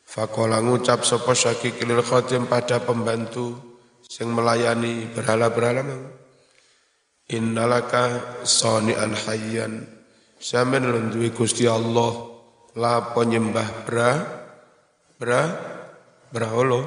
Fakola 0.00 0.64
ngucap 0.64 1.04
sapa 1.04 1.36
syakik 1.36 1.76
lil 1.84 2.00
khatim 2.00 2.48
pada 2.48 2.80
pembantu 2.80 3.69
sing 4.10 4.34
melayani 4.34 5.06
berhala-berhala 5.14 5.86
mang. 5.86 6.10
Innalaka 7.30 8.42
sani'an 8.42 9.14
hayyan. 9.14 9.86
Sampeyan 10.42 10.90
lenduwi 10.90 11.30
Gusti 11.30 11.70
Allah 11.70 12.10
la 12.74 13.14
penyembah 13.14 13.86
bra 13.86 14.12
bra 15.14 15.42
braholo. 16.34 16.82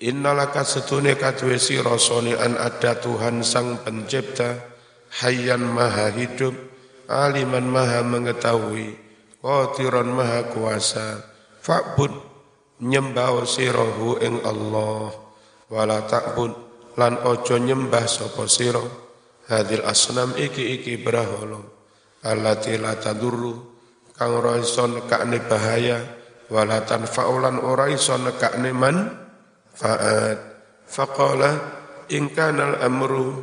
Innalaka 0.00 0.64
setune 0.64 1.20
kadwe 1.20 1.60
sira 1.60 1.98
an 2.40 2.56
ada 2.56 2.96
Tuhan 2.96 3.44
sang 3.44 3.82
pencipta 3.84 4.62
hayyan 5.20 5.68
maha 5.68 6.08
hidup 6.14 6.54
aliman 7.10 7.66
maha 7.66 8.06
mengetahui 8.06 8.94
qadiran 9.42 10.06
maha 10.14 10.46
kuasa 10.54 11.18
Fa'bud 11.58 12.14
nyembah 12.78 13.42
sirahu 13.42 14.22
ing 14.22 14.38
Allah 14.46 15.27
wala 15.68 16.04
ta'bud 16.04 16.52
lan 16.98 17.20
ojo 17.24 17.56
nyembah 17.60 18.04
sapa 18.08 18.44
sira. 18.48 18.82
Hadil 19.48 19.80
asnam 19.88 20.36
iki 20.36 20.76
iki 20.76 21.00
brahala 21.00 21.56
allati 22.20 22.76
la 22.76 22.92
tadurru 23.00 23.56
kang 24.12 24.36
ora 24.36 24.60
iso 24.60 24.84
nekakne 24.84 25.40
bahaya 25.48 26.04
wala 26.52 26.84
tanfa'ulan 26.84 27.56
ora 27.56 27.88
iso 27.88 28.12
nekakne 28.20 28.76
man 28.76 29.08
fa'at 29.72 30.38
faqala 30.84 31.50
in 32.12 32.28
kana 32.28 32.76
al-amru 32.76 33.40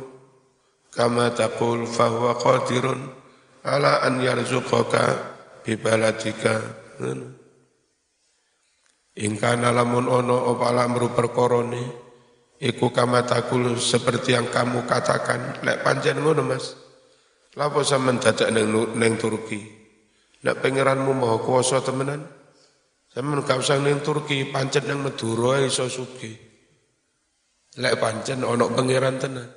kama 0.94 1.34
taqul 1.34 1.90
fahuwa 1.90 2.38
qadirun 2.38 3.00
ala 3.66 4.06
an 4.06 4.22
yarzuqaka 4.22 5.04
bi 5.66 5.74
baladika 5.74 6.62
Ingkana 9.16 9.72
lamun 9.72 10.12
ono 10.12 10.52
apa 10.52 10.76
lamru 10.76 11.08
perkorone 11.08 12.05
iku 12.60 12.92
kama 12.92 13.24
takul 13.24 13.76
seperti 13.76 14.36
yang 14.36 14.48
kamu 14.48 14.88
katakan. 14.88 15.60
Lek 15.64 15.84
pancen 15.84 16.20
ngono 16.20 16.42
Mas. 16.44 16.76
Lapo 17.56 17.80
sampean 17.80 18.20
dadak 18.20 18.52
ning 18.52 18.68
ning 18.96 19.16
Turki? 19.16 19.60
Lek 20.44 20.60
pangeranmu 20.60 21.12
maha 21.16 21.36
kuwasa 21.40 21.80
temenan? 21.80 22.24
Sampean 23.12 23.44
gak 23.44 23.60
usah 23.60 23.80
ning 23.80 24.00
Turki 24.04 24.48
pancen 24.48 24.84
nang 24.88 25.04
Madura 25.04 25.60
iso 25.64 25.88
sugih. 25.88 26.36
Lek 27.80 27.96
pancen 28.00 28.44
ono 28.44 28.68
pangeran 28.72 29.16
tenan. 29.20 29.48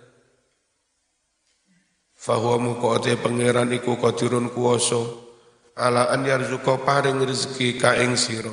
Fahuwa 2.20 2.60
mukote 2.60 3.16
pangeran 3.16 3.72
iku 3.72 3.96
qadirun 3.96 4.52
kuwasa. 4.52 5.00
Ala 5.80 6.12
an 6.12 6.28
yarzuqa 6.28 6.84
paring 6.84 7.24
rezeki 7.24 7.80
ka 7.80 7.96
ing 7.96 8.20
sira. 8.20 8.52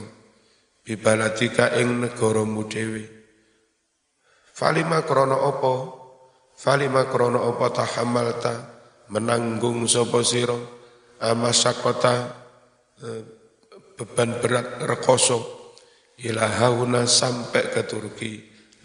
Bibaladika 0.87 1.75
ing 1.75 1.99
negaramu 1.99 2.63
dhewe 2.71 3.16
falima 4.57 5.05
krana 5.05 5.37
apa 5.37 5.75
falima 6.57 7.05
krana 7.05 7.45
apa 7.45 7.67
tahammalta? 7.69 8.55
Menanggung 9.07 9.87
sapa 9.87 10.25
sira 10.27 10.59
amasakota 11.23 12.15
eh, 13.05 13.23
beban 13.95 14.41
berat 14.41 14.83
rekoso? 14.83 15.55
Ila 16.17 16.49
hauna 16.49 17.05
sampai 17.05 17.77
ke 17.77 17.85
Turki 17.85 18.33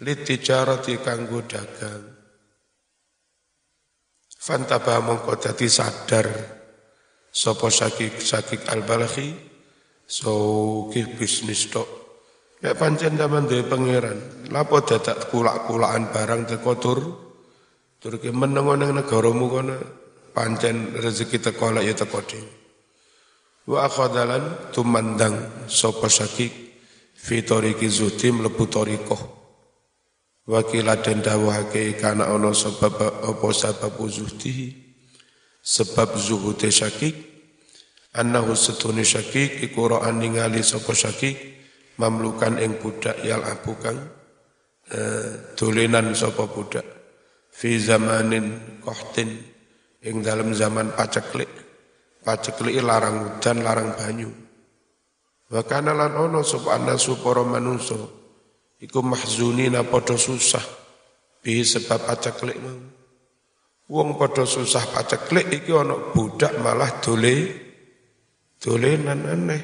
litijarati 0.04 1.00
kanggo 1.00 1.40
dagang. 1.48 2.12
Fantabah 4.42 5.00
mongko 5.00 5.40
dadi 5.40 5.64
sadar. 5.70 6.28
Sapa 7.32 7.72
sakik 7.72 8.20
sakik 8.20 8.68
ki 10.92 11.16
bisnis 11.16 11.72
tok. 11.72 12.01
Ya 12.62 12.78
pancen 12.78 13.18
zaman 13.18 13.50
duwe 13.50 13.66
pangeran. 13.66 14.46
Lapo 14.54 14.78
dadak 14.86 15.26
kulak-kulakan 15.34 16.14
barang 16.14 16.42
teko 16.46 16.72
tur. 16.78 16.98
Tur 17.98 18.22
ki 18.22 18.30
menengo 18.30 18.78
ning 18.78 18.94
negaramu 18.94 19.46
kono 19.50 19.76
pancen 20.30 20.94
rezeki 20.94 21.42
teko 21.42 21.74
lek 21.74 21.90
ya 21.90 21.94
teko 21.98 22.22
dhewe. 22.22 22.52
Wa 23.66 23.90
akhadalan 23.90 24.70
tumandang 24.70 25.66
sapa 25.66 26.06
sakik 26.06 26.54
fitoriki 27.18 27.90
zuti 27.90 28.30
mlebu 28.30 28.64
torikoh. 28.70 29.22
Wakila 30.46 30.98
dan 31.02 31.22
dawahake 31.22 31.98
kana 31.98 32.30
ono 32.30 32.50
sebab 32.50 33.26
apa 33.26 33.48
sebab 33.54 33.94
zuhdi 34.10 34.74
sebab 35.62 36.18
zuhute 36.18 36.66
syakik 36.66 37.14
annahu 38.18 38.58
setuni 38.58 39.06
syakik 39.06 39.62
iku 39.62 39.86
ra'an 39.86 40.18
ningali 40.18 40.66
sapa 40.66 40.90
syakik 40.90 41.52
mamlukan 42.00 42.56
ing 42.60 42.80
budak 42.80 43.20
yal 43.24 43.44
abu 43.44 43.76
kang 43.80 43.98
eh, 44.92 45.56
dolenan 45.58 46.16
sapa 46.16 46.48
budak 46.48 46.84
fi 47.52 47.76
zamanin 47.76 48.80
kohtin 48.80 49.52
ing 50.02 50.24
dalam 50.24 50.50
zaman 50.52 50.96
paceklik. 50.96 51.48
Paceklik 52.22 52.78
larang 52.78 53.26
hujan 53.26 53.66
larang 53.66 53.98
banyu. 53.98 54.30
Wa 55.50 55.60
kana 55.66 55.92
lan 55.92 56.14
ono 56.14 56.40
subhana 56.46 56.94
supara 56.94 57.42
manungsa 57.42 57.98
iku 58.78 59.02
mahzunina 59.02 59.84
padha 59.84 60.14
susah 60.14 60.62
bi 61.42 61.60
sebab 61.60 62.08
paceklik 62.08 62.56
mau. 62.62 62.78
Wong 63.90 64.14
padha 64.16 64.46
susah 64.46 64.86
paceklik 64.94 65.50
iki 65.50 65.74
ana 65.74 66.14
budak 66.14 66.56
malah 66.62 67.02
dole 67.02 67.36
dolenan 68.62 69.20
aneh. 69.26 69.62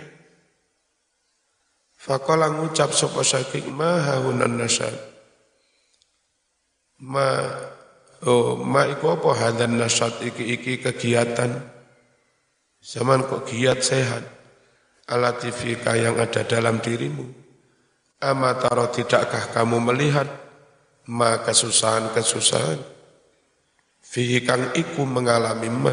Fakola 2.08 2.48
ngucap 2.48 2.96
sopo 2.96 3.20
sakik 3.20 3.68
ma 3.68 4.00
hahunan 4.00 4.56
nasab. 4.56 4.96
Ma 7.04 7.36
oh 8.24 8.56
ma 8.56 8.88
iku 8.88 9.12
apa 9.12 9.28
hadan 9.36 9.76
nasab 9.76 10.16
iki 10.24 10.56
iki 10.56 10.72
kegiatan 10.80 11.52
zaman 12.80 13.28
kok 13.28 13.44
giat 13.52 13.84
sehat 13.84 14.24
alatifika 15.04 16.00
yang 16.00 16.16
ada 16.16 16.48
dalam 16.48 16.80
dirimu. 16.80 17.28
Amataro 18.24 18.88
tidakkah 18.88 19.52
kamu 19.52 19.76
melihat 19.92 20.32
ma 21.12 21.44
kesusahan-kesusahan 21.44 22.80
fihi 24.00 24.48
kang 24.48 24.72
iku 24.72 25.04
mengalami 25.04 25.68
ma 25.68 25.92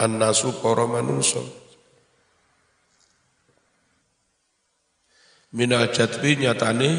annasu 0.00 0.56
para 0.64 0.88
manungsa 0.88 1.61
minal 5.52 5.92
jadwi 5.92 6.40
nyatane 6.40 6.90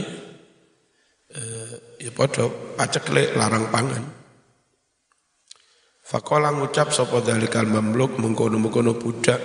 eh, 1.34 1.74
ya 2.00 2.12
padha 2.14 2.46
paceklik 2.78 3.34
larang 3.34 3.70
pangan. 3.74 4.06
Fakola 6.04 6.54
ngucap 6.54 6.94
sapa 6.94 7.26
dalikal 7.26 7.66
mamluk 7.66 8.22
mengkono-mengkono 8.22 8.94
budak. 9.00 9.42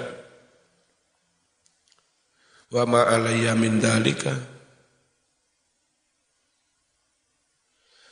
Wa 2.68 2.85
ma 2.85 3.09
alayya 3.09 3.57
min 3.57 3.81
dalika. 3.81 4.37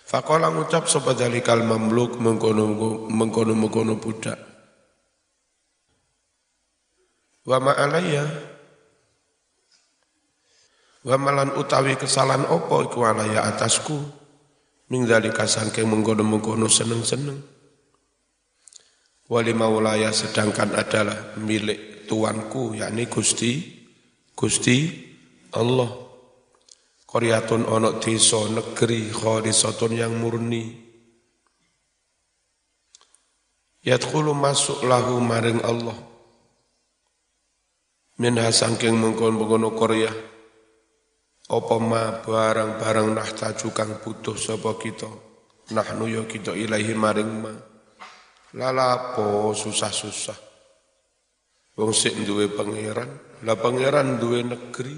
Fakola 0.06 0.48
ngucap 0.54 0.88
sapa 0.88 1.12
dalikal 1.18 1.66
mamluk 1.66 2.16
mengkono-mengkono 2.22 3.94
budak. 4.00 4.38
Wa 7.44 7.58
ma 7.60 7.76
Wa 11.06 11.14
malan 11.14 11.54
utawi 11.54 11.94
kesalahan 11.94 12.50
opo 12.50 12.82
iku 12.82 13.06
alaya 13.06 13.46
atasku. 13.46 13.94
Ming 14.90 15.06
dalika 15.06 15.46
sangke 15.46 15.86
mengkono-mengkono 15.86 16.66
seneng-seneng. 16.66 17.38
Wali 19.30 19.54
maulaya 19.54 20.10
sedangkan 20.10 20.74
adalah 20.74 21.38
milik 21.38 22.06
tuanku 22.10 22.74
yakni 22.78 23.06
Gusti 23.06 23.58
Gusti 24.34 24.86
Allah. 25.54 25.90
Koryatun 27.06 27.70
onok 27.70 28.02
desa 28.02 28.42
negeri 28.50 29.10
khorisatun 29.10 29.94
yang 29.94 30.14
murni. 30.14 30.74
Yadkhulu 33.86 34.34
masuk 34.34 34.82
lahu 34.82 35.22
maring 35.22 35.62
Allah. 35.62 35.98
Minha 38.18 38.50
sangking 38.50 38.98
mengkono-mengkono 38.98 39.70
koryah 39.74 40.35
apa 41.46 41.74
ma 41.78 42.26
barang-barang 42.26 43.08
nah 43.14 43.30
kang 43.70 44.02
butuh 44.02 44.34
sapa 44.34 44.74
kita? 44.82 45.06
Nahnu 45.70 46.10
ya 46.10 46.22
kita 46.26 46.50
ilahi 46.50 46.94
maring 46.94 47.32
ma. 47.38 47.54
Lalapo 48.58 49.54
susah-susah. 49.54 50.38
Wong 51.78 51.92
sik 51.94 52.18
duwe 52.26 52.50
pangeran. 52.50 53.42
La 53.46 53.54
pangeran 53.54 54.18
duwe 54.18 54.42
negeri. 54.42 54.96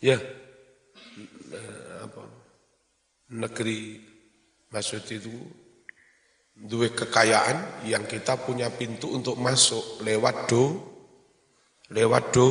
Ya. 0.00 0.16
Apa? 2.00 2.22
Negeri 3.36 4.00
maksud 4.72 5.04
itu 5.10 5.36
duwe 6.56 6.96
kekayaan 6.96 7.84
yang 7.84 8.08
kita 8.08 8.40
punya 8.40 8.72
pintu 8.72 9.12
untuk 9.12 9.36
masuk 9.36 10.00
lewat 10.00 10.48
do 10.48 10.80
lewat 11.92 12.32
do 12.32 12.48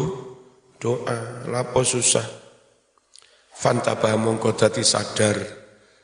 doa, 0.77 1.49
lapo 1.49 1.81
susah. 1.81 2.36
Fantabah 3.57 4.13
mongko 4.21 4.53
dadi 4.53 4.85
sadar. 4.85 5.37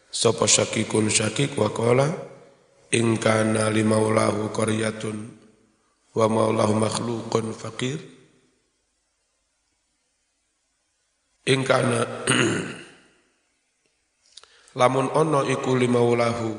Sapa 0.09 0.49
syakikun 0.49 1.09
syakik 1.09 1.53
wa 1.53 1.69
qala 1.69 2.09
in 2.93 3.17
kana 3.17 3.69
limaulahu 3.69 4.49
qaryatun 4.49 5.17
wa 6.17 6.25
maulahu 6.25 6.73
makhluqun 6.77 7.53
faqir. 7.53 8.01
In 11.45 11.61
kana 11.61 12.25
lamun 14.79 15.13
ono 15.13 15.45
iku 15.45 15.77
limaulahu 15.77 16.57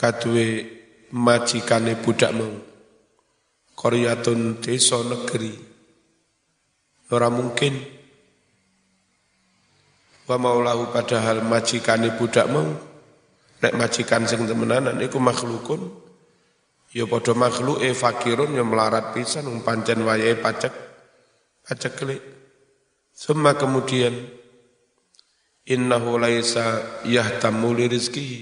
kadue 0.00 0.64
majikane 1.12 2.00
budak 2.00 2.32
mau. 2.32 2.56
Qaryatun 3.76 4.64
desa 4.64 5.04
negeri. 5.04 5.52
Ora 7.12 7.28
mungkin 7.28 7.93
Wa 10.24 10.40
maulahu 10.40 10.88
padahal 10.88 11.44
majikane 11.44 12.16
budak 12.16 12.48
mau 12.48 12.64
nek 13.60 13.76
majikan 13.76 14.24
sing 14.24 14.48
temenanan 14.48 14.96
iku 15.00 15.20
makhlukun 15.20 15.84
ya 16.96 17.04
padha 17.04 17.36
makhluke 17.36 17.92
fakirun 17.92 18.56
ya 18.56 18.64
melarat 18.64 19.12
pisan 19.12 19.44
wong 19.48 19.60
pancen 19.60 20.00
wayahe 20.00 20.40
pacek 20.40 21.92
klik. 21.96 22.22
Semua 23.14 23.54
kemudian 23.54 24.16
innahu 25.68 26.16
laisa 26.16 27.00
yahtamu 27.04 27.76
li 27.76 27.86
rizkihi. 27.86 28.40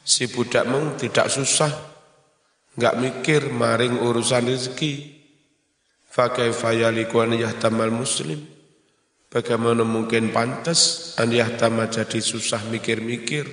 Si 0.00 0.26
budak 0.26 0.66
mau 0.66 0.82
tidak 0.98 1.30
susah, 1.30 1.70
enggak 2.74 2.98
mikir 2.98 3.42
maring 3.54 4.02
urusan 4.02 4.50
rezeki. 4.50 5.22
Yaliku 6.10 7.22
an 7.22 7.38
yahtamal 7.38 7.94
muslim 7.94 8.59
Bagaimana 9.30 9.86
mungkin 9.86 10.34
pantas 10.34 11.14
an 11.14 11.30
yahtama 11.30 11.86
jadi 11.86 12.18
susah 12.18 12.66
mikir-mikir. 12.66 13.46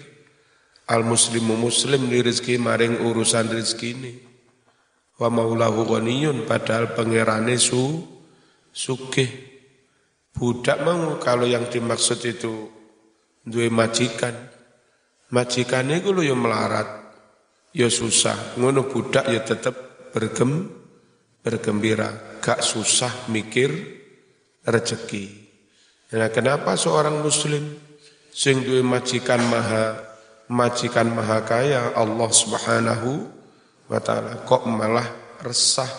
Al 0.89 1.05
muslimu 1.05 1.53
muslim 1.53 2.09
di 2.09 2.25
rizki 2.25 2.57
maring 2.57 3.05
urusan 3.05 3.45
rizki 3.53 3.93
ini. 3.93 4.13
Wa 5.21 5.29
maulahu 5.29 5.85
ghaniyun 5.85 6.49
padahal 6.49 6.97
pangerane 6.97 7.61
su 7.61 8.01
sugih. 8.73 9.29
Budak 10.33 10.81
mau 10.81 11.21
kalau 11.21 11.45
yang 11.45 11.69
dimaksud 11.69 12.25
itu 12.25 12.73
duwe 13.45 13.69
majikan. 13.69 14.33
Majikan 15.29 15.93
itu 15.93 16.09
yang 16.23 16.39
melarat, 16.39 16.87
ya 17.75 17.91
susah. 17.91 18.57
Ngono 18.57 18.87
budak 18.87 19.27
ya 19.27 19.43
tetap 19.43 20.09
bergem, 20.09 20.71
bergembira. 21.43 22.39
Gak 22.39 22.63
susah 22.63 23.27
mikir 23.27 23.69
rezeki. 24.63 25.46
Nah, 26.07 26.31
kenapa 26.31 26.79
seorang 26.79 27.19
muslim 27.19 27.67
sing 28.31 28.63
duwe 28.63 28.79
majikan 28.79 29.43
maha 29.43 29.99
majikan 30.47 31.11
maha 31.11 31.43
kaya 31.43 31.91
Allah 31.91 32.29
Subhanahu 32.31 33.27
wa 33.91 33.99
taala 33.99 34.47
kok 34.47 34.63
malah 34.67 35.07
resah, 35.43 35.91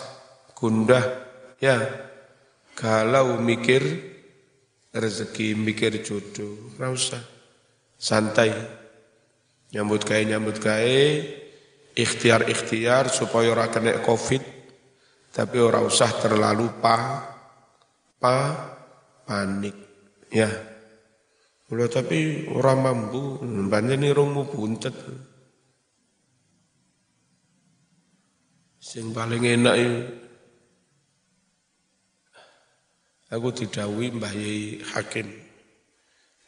gundah 0.57 1.03
ya 1.61 1.77
kalau 2.73 3.37
mikir 3.37 3.83
rezeki, 4.95 5.53
mikir 5.53 6.01
jodoh, 6.01 6.73
ora 6.79 6.89
usah. 6.89 7.21
Santai. 7.99 8.55
Nyambut 9.75 10.01
gawe 10.01 10.23
nyambut 10.23 10.57
gawe 10.57 11.01
ikhtiar-ikhtiar 11.93 13.11
supaya 13.11 13.51
ora 13.51 13.67
kena 13.67 13.99
Covid 14.01 14.41
tapi 15.29 15.61
ora 15.61 15.83
usah 15.83 16.09
terlalu 16.17 16.65
pa 16.79 16.97
pa 18.17 18.37
panik. 19.27 19.88
Ya. 20.29 20.49
Kula 21.69 21.85
tapi 21.85 22.49
ora 22.49 22.73
mampu, 22.73 23.41
panjenengan 23.69 24.17
romo 24.17 24.49
buntet. 24.49 24.93
Sing 28.81 29.13
paling 29.13 29.45
enak 29.45 29.75
ya 29.77 29.91
Aku 33.29 33.53
didawi 33.53 34.09
Mbah 34.09 34.33
Yai 34.33 34.81
Hakim 34.81 35.29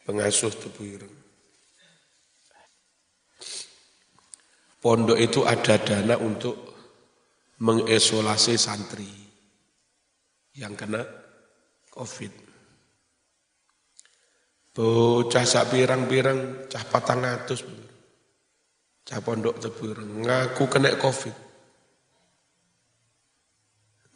pengasuh 0.02 0.50
Tebu 0.50 0.82
Ireng. 0.82 1.16
Pondok 4.82 5.14
itu 5.14 5.46
ada 5.46 5.78
dana 5.78 6.18
untuk 6.18 6.58
mengisolasi 7.62 8.58
santri 8.58 9.06
yang 10.58 10.74
kena 10.74 11.06
COVID. 11.94 12.51
Bocah 14.72 15.44
sak 15.44 15.68
pirang-pirang 15.68 16.64
cah 16.64 16.84
patang 16.88 17.28
atus. 17.28 17.60
Cah 19.04 19.20
pondok 19.20 19.60
tebur 19.60 20.00
ngaku 20.00 20.64
kena 20.72 20.96
covid. 20.96 21.36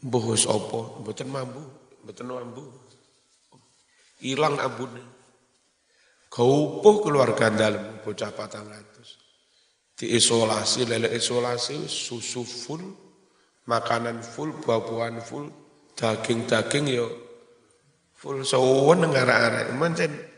Wis 0.06 0.48
apa? 0.48 0.80
Mboten 1.02 1.28
mampu, 1.28 1.60
mboten 2.04 2.26
mampu. 2.30 2.64
Hilang 4.24 4.56
ambune. 4.56 5.04
Kaupuh 6.32 7.04
keluarga 7.04 7.52
dalam 7.52 8.00
bocah 8.00 8.32
patang 8.32 8.72
atus. 8.72 9.20
Diisolasi, 9.96 10.88
lele 10.88 11.12
isolasi, 11.12 11.88
susu 11.88 12.44
full, 12.44 12.84
makanan 13.68 14.20
full, 14.20 14.52
buah-buahan 14.60 15.20
full, 15.24 15.48
daging-daging 15.96 16.86
yo 16.92 17.08
full 18.12 18.44
sawan 18.44 19.08
ngara-ara. 19.08 19.72
Mancen 19.72 20.35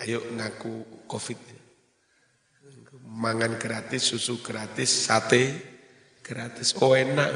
Ayo 0.00 0.24
ngaku 0.32 1.04
covid. 1.04 1.36
Mangan 3.04 3.60
gratis, 3.60 4.08
susu 4.08 4.40
gratis, 4.40 4.88
sate 4.88 5.52
gratis. 6.24 6.72
Oh 6.80 6.96
enak. 6.96 7.28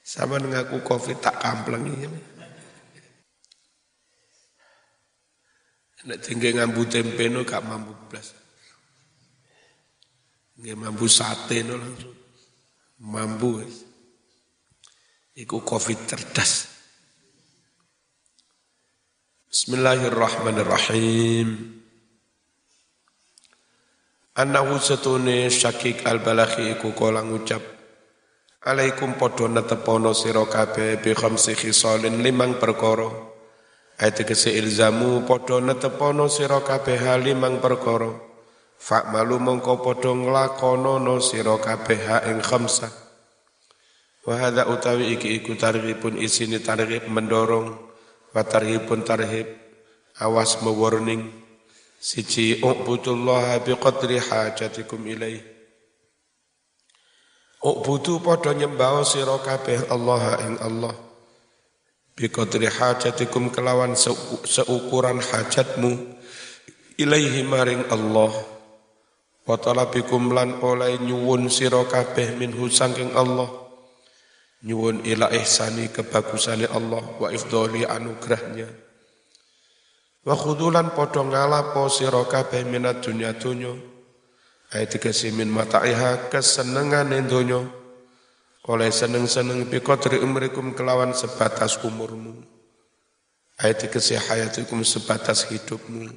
Sama 0.00 0.40
ngaku 0.40 0.80
covid 0.80 1.20
tak 1.20 1.36
kampleng 1.44 1.84
ini. 1.92 2.08
Nek 6.04 6.20
tinggal 6.20 6.60
ngambu 6.60 6.84
tempe 6.84 7.32
no 7.32 7.48
gak 7.48 7.64
mampu 7.64 7.92
belas. 8.12 8.36
Nggak 10.60 10.76
mampu 10.76 11.04
sate 11.08 11.64
no 11.64 11.80
langsung. 11.80 12.16
Mampu. 13.04 13.60
Iku 15.36 15.64
covid 15.64 16.04
cerdas. 16.04 16.73
Bismillahirrahmanirrahim. 19.54 21.78
Anahu 24.34 24.82
setune 24.82 25.46
syakik 25.46 26.02
al-balakhi 26.02 26.74
iku 26.74 26.90
kala 26.90 27.22
ngucap 27.22 27.62
Alaikum 28.66 29.14
padha 29.14 29.46
netepono 29.46 30.10
sira 30.10 30.42
kabeh 30.42 30.98
bi 30.98 31.14
khamsi 31.14 31.54
khisalin 31.54 32.18
limang 32.18 32.58
perkara. 32.58 33.06
Ayat 34.02 34.26
kese 34.26 34.58
ilzamu 34.58 35.22
padha 35.22 35.62
netepono 35.62 36.26
sira 36.26 36.58
kabeh 36.58 36.98
limang 37.22 37.62
perkara. 37.62 38.10
Fak 38.74 39.14
malu 39.14 39.38
mongko 39.38 39.86
padha 39.86 40.18
nglakonono 40.18 41.22
sira 41.22 41.54
kabeh 41.62 42.26
ing 42.26 42.42
khamsah. 42.42 42.90
Wa 44.26 44.50
utawi 44.50 45.14
iki 45.14 45.38
iku 45.38 45.54
targhibun 45.54 46.18
isini 46.18 46.58
targhib 46.58 47.06
mendorong 47.06 47.83
wa 48.34 48.42
tarhibun 48.42 49.06
tarhib 49.06 49.46
awas 50.18 50.58
mewarning. 50.66 51.30
Siji 52.04 52.60
ubudullah 52.60 53.64
biqadri 53.64 54.20
hajatikum 54.20 55.00
ilaih. 55.08 55.40
Ubudu 57.64 58.20
padha 58.20 58.52
nyembah 58.52 59.00
sira 59.08 59.40
kabeh 59.40 59.88
Allah 59.88 60.36
ing 60.44 60.60
Allah. 60.60 60.92
Biqadri 62.12 62.68
hajatikum 62.68 63.48
kelawan 63.48 63.96
seukuran 63.96 65.16
hajatmu 65.24 65.96
ilaihi 67.00 67.40
maring 67.48 67.88
Allah. 67.88 68.36
Wa 69.48 69.56
talabikum 69.56 70.36
lan 70.36 70.60
oleh 70.60 71.00
nyuwun 71.00 71.48
sira 71.48 71.88
kabeh 71.88 72.36
minhu 72.36 72.68
saking 72.68 73.16
Allah 73.16 73.63
nyuwun 74.64 75.04
ila 75.04 75.28
ihsani 75.36 75.92
kebagusane 75.92 76.64
Allah 76.72 77.04
wa 77.20 77.28
ifdoli 77.28 77.84
anugerahnya. 77.84 78.68
Wa 80.24 80.32
khudulan 80.32 80.96
padha 80.96 81.20
ngalapo 81.20 81.84
sira 81.92 82.24
kabeh 82.24 82.64
minat 82.64 83.04
dunya 83.04 83.36
dunya 83.36 83.76
ayat 84.72 84.96
dikasih 84.96 85.36
min 85.36 85.52
mata'iha 85.52 86.32
kesenengane 86.32 87.28
donya. 87.28 87.60
Oleh 88.64 88.88
seneng-seneng 88.88 89.68
bi 89.68 89.84
qadri 89.84 90.24
umrikum 90.24 90.72
kelawan 90.72 91.12
sebatas 91.12 91.76
umurmu. 91.84 92.32
Ayat 93.60 93.84
dikasih 93.84 94.16
hayatikum 94.16 94.80
sebatas 94.80 95.44
hidupmu. 95.52 96.08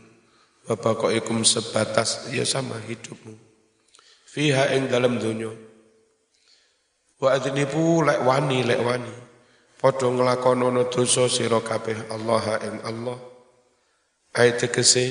Wa 0.72 0.80
baqaikum 0.80 1.44
sebatas 1.44 2.32
ya 2.32 2.48
sama 2.48 2.80
hidupmu. 2.88 3.36
Fiha 4.24 4.72
ing 4.80 4.88
dalam 4.88 5.20
dunya 5.20 5.67
Wa 7.18 7.34
adnibu 7.34 8.06
lek 8.06 8.22
wani 8.22 8.62
lek 8.62 8.82
wani. 8.86 9.14
Padha 9.78 10.10
nglakonono 10.10 10.90
dosa 10.90 11.26
sira 11.30 11.62
kabeh 11.62 12.14
Allah 12.14 12.46
ing 12.66 12.78
Allah. 12.86 13.18
Ayat 14.38 14.62
tegese 14.62 15.06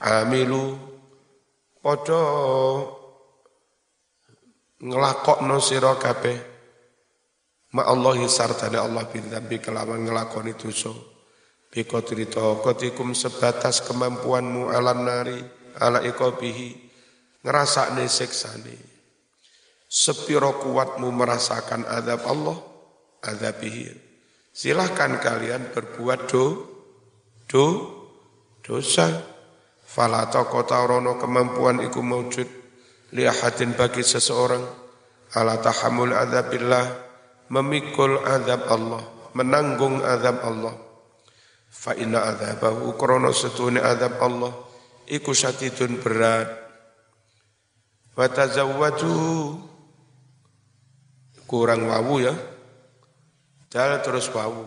amilu. 0.00 0.76
Padha 1.84 2.20
nglakokno 4.80 5.56
sira 5.60 5.92
kabeh. 6.00 6.36
Ma 7.76 7.84
Allah 7.90 8.16
sartane 8.30 8.80
Allah 8.80 9.04
bin 9.12 9.28
bi 9.44 9.60
kelawan 9.60 10.00
nglakoni 10.04 10.56
dosa. 10.56 10.92
Bi 11.68 11.84
qadri 11.84 12.24
taqatikum 12.24 13.12
sebatas 13.12 13.84
kemampuanmu 13.84 14.72
alam 14.72 15.04
nari 15.04 15.40
ala 15.76 16.00
iqabihi. 16.00 16.68
Ngrasakne 17.44 18.08
siksane 18.08 18.93
sepiro 19.94 20.58
kuatmu 20.58 21.14
merasakan 21.14 21.86
azab 21.86 22.26
Allah 22.26 22.58
azabihi. 23.22 23.94
Silahkan 24.50 25.22
kalian 25.22 25.70
berbuat 25.70 26.26
do 26.26 26.66
do 27.46 27.66
dosa. 28.66 29.06
Fala 29.86 30.26
taqata 30.26 30.82
rono 30.90 31.22
kemampuan 31.22 31.78
iku 31.86 32.02
maujud 32.02 32.50
liahatin 33.14 33.78
bagi 33.78 34.02
seseorang. 34.02 34.66
Ala 35.38 35.62
tahamul 35.62 36.10
azabillah 36.10 36.86
memikul 37.54 38.18
azab 38.26 38.66
Allah 38.66 39.02
menanggung 39.38 40.02
azab 40.02 40.42
Allah. 40.42 40.74
Fa 41.70 41.94
inna 41.94 42.34
azabahu 42.34 42.94
krono 42.98 43.30
setune 43.30 43.78
azab 43.78 44.18
Allah 44.18 44.50
iku 45.10 45.30
syatidun 45.30 46.02
berat. 46.02 46.50
Wa 48.14 48.30
tazawwaju 48.30 49.14
kurang 51.44 51.88
wawu 51.88 52.24
ya. 52.24 52.34
Dal 53.70 53.98
terus 54.06 54.30
wawu. 54.30 54.64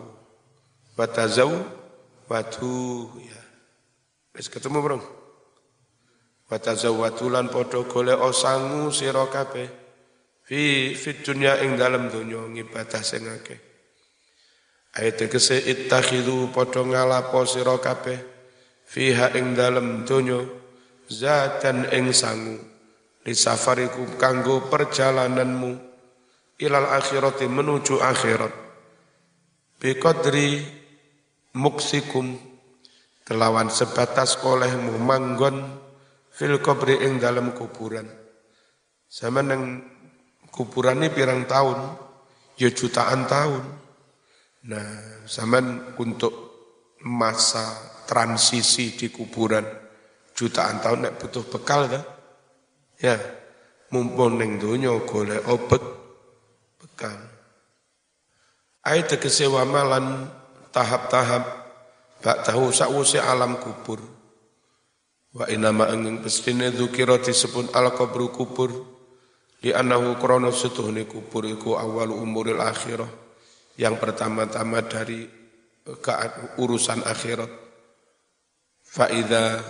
Wa 0.98 1.06
tazawwatu 1.08 2.76
ya. 3.24 3.42
Wis 4.36 4.50
ketemu 4.52 4.82
bro? 4.84 5.00
Wa 6.48 6.58
tazawwatulan 6.60 7.48
padha 7.48 7.88
golek 7.88 8.20
sangu 8.36 8.92
sira 8.92 9.24
kabeh. 9.32 9.70
Fi 10.48 10.96
fit 10.96 11.24
dunya 11.24 11.60
ing 11.64 11.76
dalem 11.76 12.08
donya 12.08 12.40
ngibadah 12.52 13.04
sing 13.04 13.28
akeh. 13.28 13.60
Ayat 14.96 15.20
tegese 15.20 15.60
ittakhidhu 15.60 16.56
padha 16.56 16.84
ngalapo 16.84 17.44
sira 17.44 17.76
kabeh. 17.80 18.20
Fiha 18.88 19.36
ing 19.36 19.56
dalem 19.56 20.08
donya 20.08 20.40
zatan 21.12 21.92
ing 21.92 22.16
sangu. 22.16 22.60
Li 23.28 23.36
safariku 23.36 24.16
kanggo 24.16 24.72
perjalananmu 24.72 25.87
ilal 26.58 26.90
akhirati 26.90 27.46
menuju 27.46 28.02
akhirat 28.02 28.54
bi 29.78 29.94
qadri 30.02 30.66
muksikum 31.54 32.38
kelawan 33.26 33.70
sebatas 33.70 34.42
olehmu 34.42 34.98
manggon 34.98 35.62
fil 36.32 36.62
kubri 36.62 37.02
ing 37.02 37.18
dalam 37.18 37.52
kuburan. 37.52 38.06
Sama 39.10 39.42
neng 39.42 39.82
kuburan 40.54 41.02
ini 41.02 41.10
pirang 41.10 41.50
tahun, 41.50 41.80
ya 42.62 42.70
jutaan 42.70 43.26
tahun. 43.26 43.64
Nah, 44.68 45.24
sama 45.26 45.64
untuk 45.98 46.34
masa 47.08 47.64
transisi 48.06 48.96
di 48.96 49.08
kuburan 49.10 49.64
jutaan 50.36 50.80
tahun 50.84 51.08
nek 51.08 51.16
butuh 51.20 51.44
bekal 51.50 51.90
dah. 51.90 52.04
Ya, 53.02 53.16
mumpun 53.92 54.40
neng 54.40 54.62
dunia 54.62 54.94
golek 55.04 55.46
obat 55.48 55.84
bekal. 56.98 57.22
Ayat 58.82 59.14
tegese 59.14 59.46
malan 59.46 60.34
tahap-tahap 60.74 61.46
bak 62.26 62.42
tahu 62.42 62.74
sakwuse 62.74 63.22
alam 63.22 63.62
kubur 63.62 64.02
Wa 65.38 65.46
inama 65.54 65.86
angin 65.86 66.18
pestine 66.26 66.74
dzukira 66.74 67.22
disebut 67.22 67.70
al 67.78 67.94
qabru 67.94 68.34
kubur 68.34 68.74
di 69.62 69.70
anahu 69.70 70.18
krono 70.18 70.50
setuhne 70.50 71.06
kubur 71.06 71.46
iku 71.46 71.78
awal 71.78 72.10
umuril 72.10 72.58
akhirah 72.58 73.12
yang 73.78 74.02
pertama-tama 74.02 74.82
dari 74.82 75.30
ke 75.86 76.14
urusan 76.58 77.06
akhirat 77.06 77.52
faida 78.82 79.62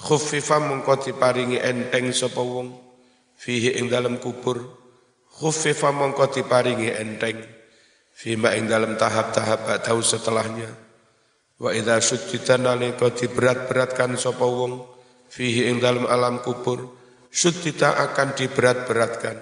khuffifa 0.00 0.56
mengko 0.56 0.96
diparingi 0.96 1.60
enteng 1.60 2.16
sapa 2.16 2.40
wong 2.40 2.85
fihi 3.36 3.76
ing 3.78 3.92
dalam 3.92 4.16
kubur. 4.18 4.58
Khuffifa 5.36 5.92
mengko 5.92 6.32
diparingi 6.32 6.88
enteng. 6.96 7.36
Fima 8.16 8.56
ing 8.56 8.64
dalam 8.64 8.96
tahap-tahap 8.96 9.84
tahu 9.84 10.00
setelahnya. 10.00 10.72
Wa 11.60 11.76
idza 11.76 12.00
suddita 12.00 12.56
nalika 12.56 13.12
diberat-beratkan 13.12 14.16
sapa 14.16 14.44
wong 14.44 14.80
fihi 15.28 15.68
ing 15.68 15.80
dalam 15.80 16.08
alam 16.08 16.40
kubur 16.40 16.96
suddita 17.28 18.00
akan 18.08 18.32
diberat-beratkan. 18.32 19.36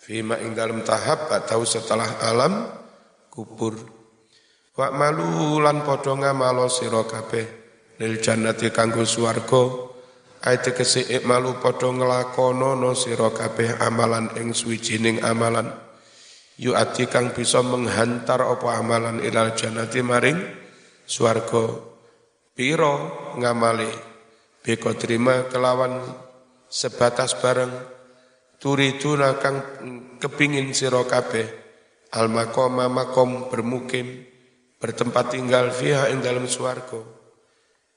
Fima 0.00 0.40
ing 0.40 0.56
dalam 0.56 0.80
tahap 0.80 1.28
atau 1.28 1.64
setelah 1.68 2.08
alam 2.24 2.68
kubur. 3.28 3.76
Wa 4.72 4.88
malu 4.88 5.60
lan 5.60 5.84
padha 5.84 6.16
ngamalo 6.16 6.72
sira 6.72 7.04
kabeh. 7.04 7.46
Lil 8.00 8.18
jannati 8.18 8.72
kanggo 8.74 9.04
swarga 9.06 9.93
ayat 10.44 10.76
kese 10.76 11.08
malu 11.24 11.56
padha 11.56 11.88
nglakonono 11.88 12.92
sira 12.92 13.32
kabeh 13.32 13.80
amalan 13.80 14.28
ing 14.36 14.52
suwijining 14.52 15.24
amalan. 15.24 15.72
Yu 16.60 16.76
ati 16.76 17.10
kang 17.10 17.34
bisa 17.34 17.64
menghantar 17.64 18.38
apa 18.38 18.78
amalan 18.78 19.18
ilal 19.24 19.56
jannati 19.56 20.04
maring 20.04 20.38
swarga. 21.08 21.80
Piro 22.54 22.94
ngamali? 23.40 23.90
Beko 24.62 24.94
terima 24.94 25.50
kelawan 25.50 25.98
sebatas 26.70 27.34
bareng. 27.42 27.72
Turiduna 28.62 29.34
kang 29.42 29.58
kepingin 30.22 30.70
sira 30.70 31.02
kabeh. 31.02 31.64
Al 32.14 32.30
maqama 32.30 32.86
makom 32.86 33.50
bermukim 33.50 34.22
bertempat 34.78 35.34
tinggal 35.34 35.74
fiha 35.74 36.14
ing 36.14 36.22
dalam 36.22 36.46
swarga 36.46 37.23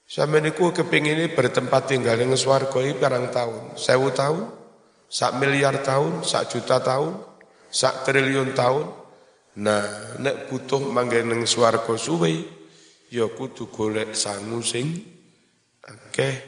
Sampai 0.08 0.40
niku 0.40 0.72
kepingin 0.72 1.20
ini 1.20 1.26
bertempat 1.28 1.92
tinggal 1.92 2.16
ing 2.16 2.32
swarga 2.32 2.80
iki 2.80 2.96
barang 2.96 3.28
tahun, 3.28 3.76
sewu 3.76 4.08
tahun, 4.08 4.40
sak 5.04 5.36
miliar 5.36 5.84
tahun, 5.84 6.24
sak 6.24 6.48
juta 6.48 6.80
tahun, 6.80 7.12
sak 7.68 8.08
triliun 8.08 8.56
tahun. 8.56 8.88
Nah, 9.60 9.84
nek 10.16 10.48
butuh 10.48 10.80
manggen 10.88 11.28
ning 11.28 11.44
swarga 11.44 11.92
suwe, 12.00 12.40
ya 13.12 13.28
kudu 13.28 13.68
golek 13.68 14.16
sangu 14.16 14.64
sing 14.64 14.96
akeh. 15.84 16.40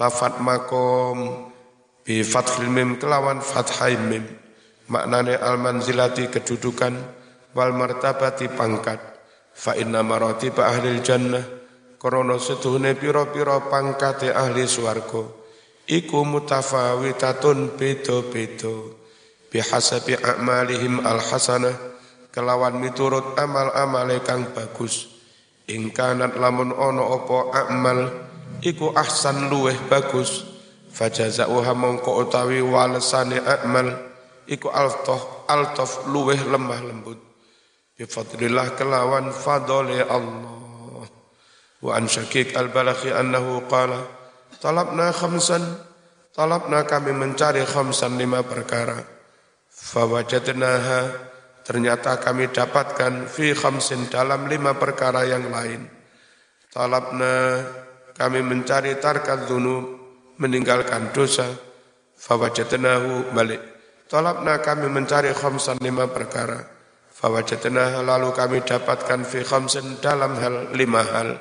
Lafat 0.00 0.40
makom 0.40 1.52
bi 2.08 2.24
fathil 2.24 2.72
mim 2.72 2.96
kelawan 2.96 3.44
fathai 3.44 4.00
mim. 4.00 4.24
Maknane 4.88 5.36
al 5.36 5.60
manzilati 5.60 6.32
kedudukan 6.32 6.94
wal 7.52 7.76
martabati 7.76 8.48
pangkat. 8.48 8.96
Fa 9.52 9.76
inna 9.76 10.00
maratib 10.00 10.56
ahli 10.56 11.04
jannah 11.04 11.55
krana 12.06 12.38
setuhune 12.38 12.94
pira-pira 12.94 13.66
pangkate 13.66 14.30
ahli 14.30 14.62
swarga 14.70 15.26
iku 15.90 16.22
mutafawitatun 16.22 17.74
beda-beda. 17.74 18.94
Bihasabi 19.50 20.14
a'malihim 20.14 21.02
al 21.02 21.18
hasanah 21.18 21.74
kelawan 22.30 22.78
miturut 22.78 23.34
amal-amale 23.34 24.22
kang 24.22 24.54
bagus. 24.54 25.18
Ingkanat 25.66 26.38
lamun 26.38 26.70
ono 26.70 27.10
opo 27.10 27.50
amal 27.50 28.06
iku 28.62 28.94
ahsan 28.94 29.50
luweh 29.50 29.74
bagus. 29.90 30.46
Fajazauha 30.94 31.74
mongko 31.74 32.22
utawi 32.22 32.62
walesane 32.62 33.42
amal 33.42 33.90
iku 34.46 34.70
altoh 34.70 35.46
altof 35.50 36.06
luweh 36.06 36.38
lemah 36.38 36.86
lembut. 36.86 37.18
Bifadlillah 37.98 38.78
kelawan 38.78 39.34
fadole 39.34 40.06
Allah 40.06 40.65
an 41.92 42.10
syakik 42.10 42.54
al-balakhi 42.56 43.12
annahu 43.12 43.66
qala 43.70 44.06
talabna 44.62 45.12
khamsan 45.12 45.62
talabna 46.32 46.86
kami 46.86 47.12
mencari 47.12 47.62
khamsan 47.62 48.18
lima 48.18 48.42
perkara 48.46 49.02
fawajadnaha 49.70 51.26
Ternyata 51.66 52.22
kami 52.22 52.46
dapatkan 52.54 53.26
fi 53.26 53.50
khamsin 53.50 54.06
dalam 54.06 54.46
lima 54.46 54.78
perkara 54.78 55.26
yang 55.26 55.50
lain. 55.50 55.82
Talabna 56.70 57.58
kami 58.14 58.38
mencari 58.46 58.94
tarkat 59.02 59.50
dunub, 59.50 59.82
meninggalkan 60.38 61.10
dosa. 61.10 61.50
Fawajatnahu 62.14 63.34
balik. 63.34 63.58
Talabna 64.06 64.62
kami 64.62 64.86
mencari 64.86 65.34
khamsan 65.34 65.82
lima 65.82 66.06
perkara. 66.06 66.62
Fawajatnahu 67.10 68.06
lalu 68.06 68.30
kami 68.30 68.58
dapatkan 68.62 69.26
fi 69.26 69.42
khamsin 69.42 69.98
dalam 69.98 70.38
hal 70.38 70.70
lima 70.70 71.02
hal. 71.02 71.34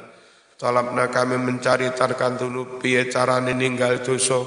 Talabna 0.55 1.11
kami 1.11 1.35
mencari 1.35 1.91
tarkan 1.91 2.39
dunub, 2.39 2.79
biya 2.79 3.11
cara 3.11 3.43
meninggal 3.43 3.99
dosa. 3.99 4.39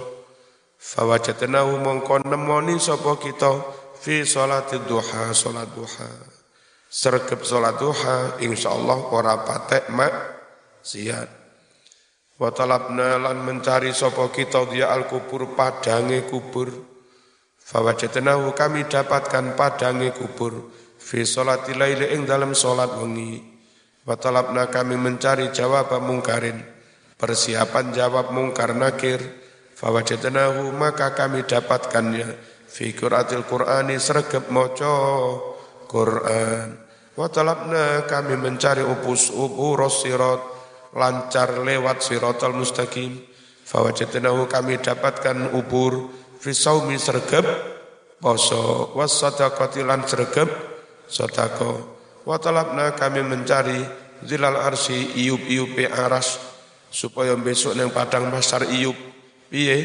Fawajadnahu 0.78 1.84
mongko 1.84 2.22
nemoni 2.24 2.78
sapa 2.78 3.18
kita 3.18 3.50
fi 3.98 4.22
salati 4.22 4.78
duha 4.86 5.34
salat 5.34 5.68
duha. 5.74 6.08
Sergep 6.88 7.42
salat 7.42 7.76
duha 7.76 8.38
insyaallah 8.40 9.10
ora 9.10 9.42
patek 9.42 9.90
mak 9.90 10.14
siat. 10.80 11.28
Wa 12.38 12.54
talabna 12.54 13.18
lan 13.18 13.42
mencari 13.42 13.90
sapa 13.90 14.30
kita 14.30 14.70
dia 14.70 14.94
al 14.94 15.10
kubur 15.10 15.58
padange 15.58 16.24
kubur. 16.30 16.70
Fawajadnahu 17.58 18.54
kami 18.56 18.86
dapatkan 18.88 19.58
padange 19.58 20.14
kubur 20.14 20.72
fi 20.96 21.26
salati 21.26 21.76
laili 21.76 22.16
ing 22.16 22.22
dalam 22.24 22.54
salat 22.54 22.96
wengi. 22.96 23.47
Wa 24.08 24.16
talabna 24.16 24.72
kami 24.72 24.96
mencari 24.96 25.52
jawab 25.52 25.92
mungkarin. 26.00 26.56
Persiapan 27.20 27.92
jawab 27.92 28.32
mungkar 28.32 28.72
nakir 28.72 29.20
Fawajadnahu 29.78 30.74
maka 30.74 31.14
kami 31.14 31.46
dapatkannya 31.46 32.26
fi 32.66 32.90
qiraatil 32.98 33.46
Qur'ani 33.46 33.94
sregep 33.94 34.50
maca 34.50 34.90
Quran. 35.86 36.74
Wa 37.14 37.30
talabna 37.30 38.02
kami 38.10 38.34
mencari 38.42 38.82
upus 38.82 39.30
uburos 39.30 40.02
sirat 40.02 40.42
lancar 40.98 41.62
lewat 41.62 42.02
siratal 42.02 42.58
mustaqim. 42.58 43.22
Fawajadnahu 43.62 44.50
kami 44.50 44.82
dapatkan 44.82 45.54
ubur 45.54 46.10
fi 46.42 46.50
saumi 46.50 46.98
sregep 46.98 47.46
poso 48.18 48.90
was 48.98 49.14
sadaqati 49.14 49.86
lan 49.86 50.02
sregep 50.10 50.50
sedekah. 51.06 51.97
Wa 52.28 52.36
talabna 52.36 52.92
kami 52.92 53.24
mencari 53.24 53.80
zilal 54.20 54.60
arsi 54.60 55.16
iup-iupe 55.16 55.88
aras 55.88 56.36
supaya 56.92 57.32
besok 57.40 57.72
neng 57.72 57.88
padang 57.88 58.28
pasar 58.28 58.68
iup 58.68 59.08
Piye? 59.48 59.76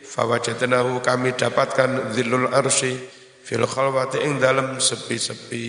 Fawajadnahu 0.00 1.04
kami 1.04 1.36
dapatkan 1.36 2.10
zillul 2.16 2.50
arsy 2.50 2.96
fil 3.44 3.62
khalwati 3.68 4.24
ing 4.24 4.40
dalam 4.40 4.80
sepi-sepi. 4.80 5.68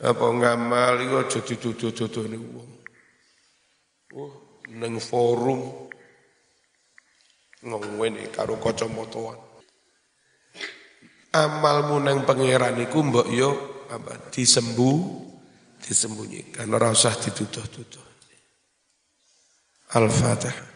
Apa 0.00 0.24
ngamal 0.24 1.04
iku 1.04 1.14
aja 1.20 1.38
dituduh-tuduhne 1.44 2.40
wong. 2.40 2.70
Oh, 4.16 4.32
neng 4.72 4.96
forum 4.98 5.92
ngomongin 7.60 8.18
karo 8.32 8.56
kacamataan. 8.56 9.38
Amalmu 11.36 12.02
neng 12.02 12.24
pangeran 12.24 12.80
iku 12.82 13.04
mbok 13.04 13.28
yo 13.30 13.69
apa 13.90 14.30
disembuh 14.30 15.26
disembunyikan 15.82 16.70
ora 16.70 16.94
usah 16.94 17.18
dituduh-tuduh. 17.18 18.06
Al-Fatihah. 19.90 20.70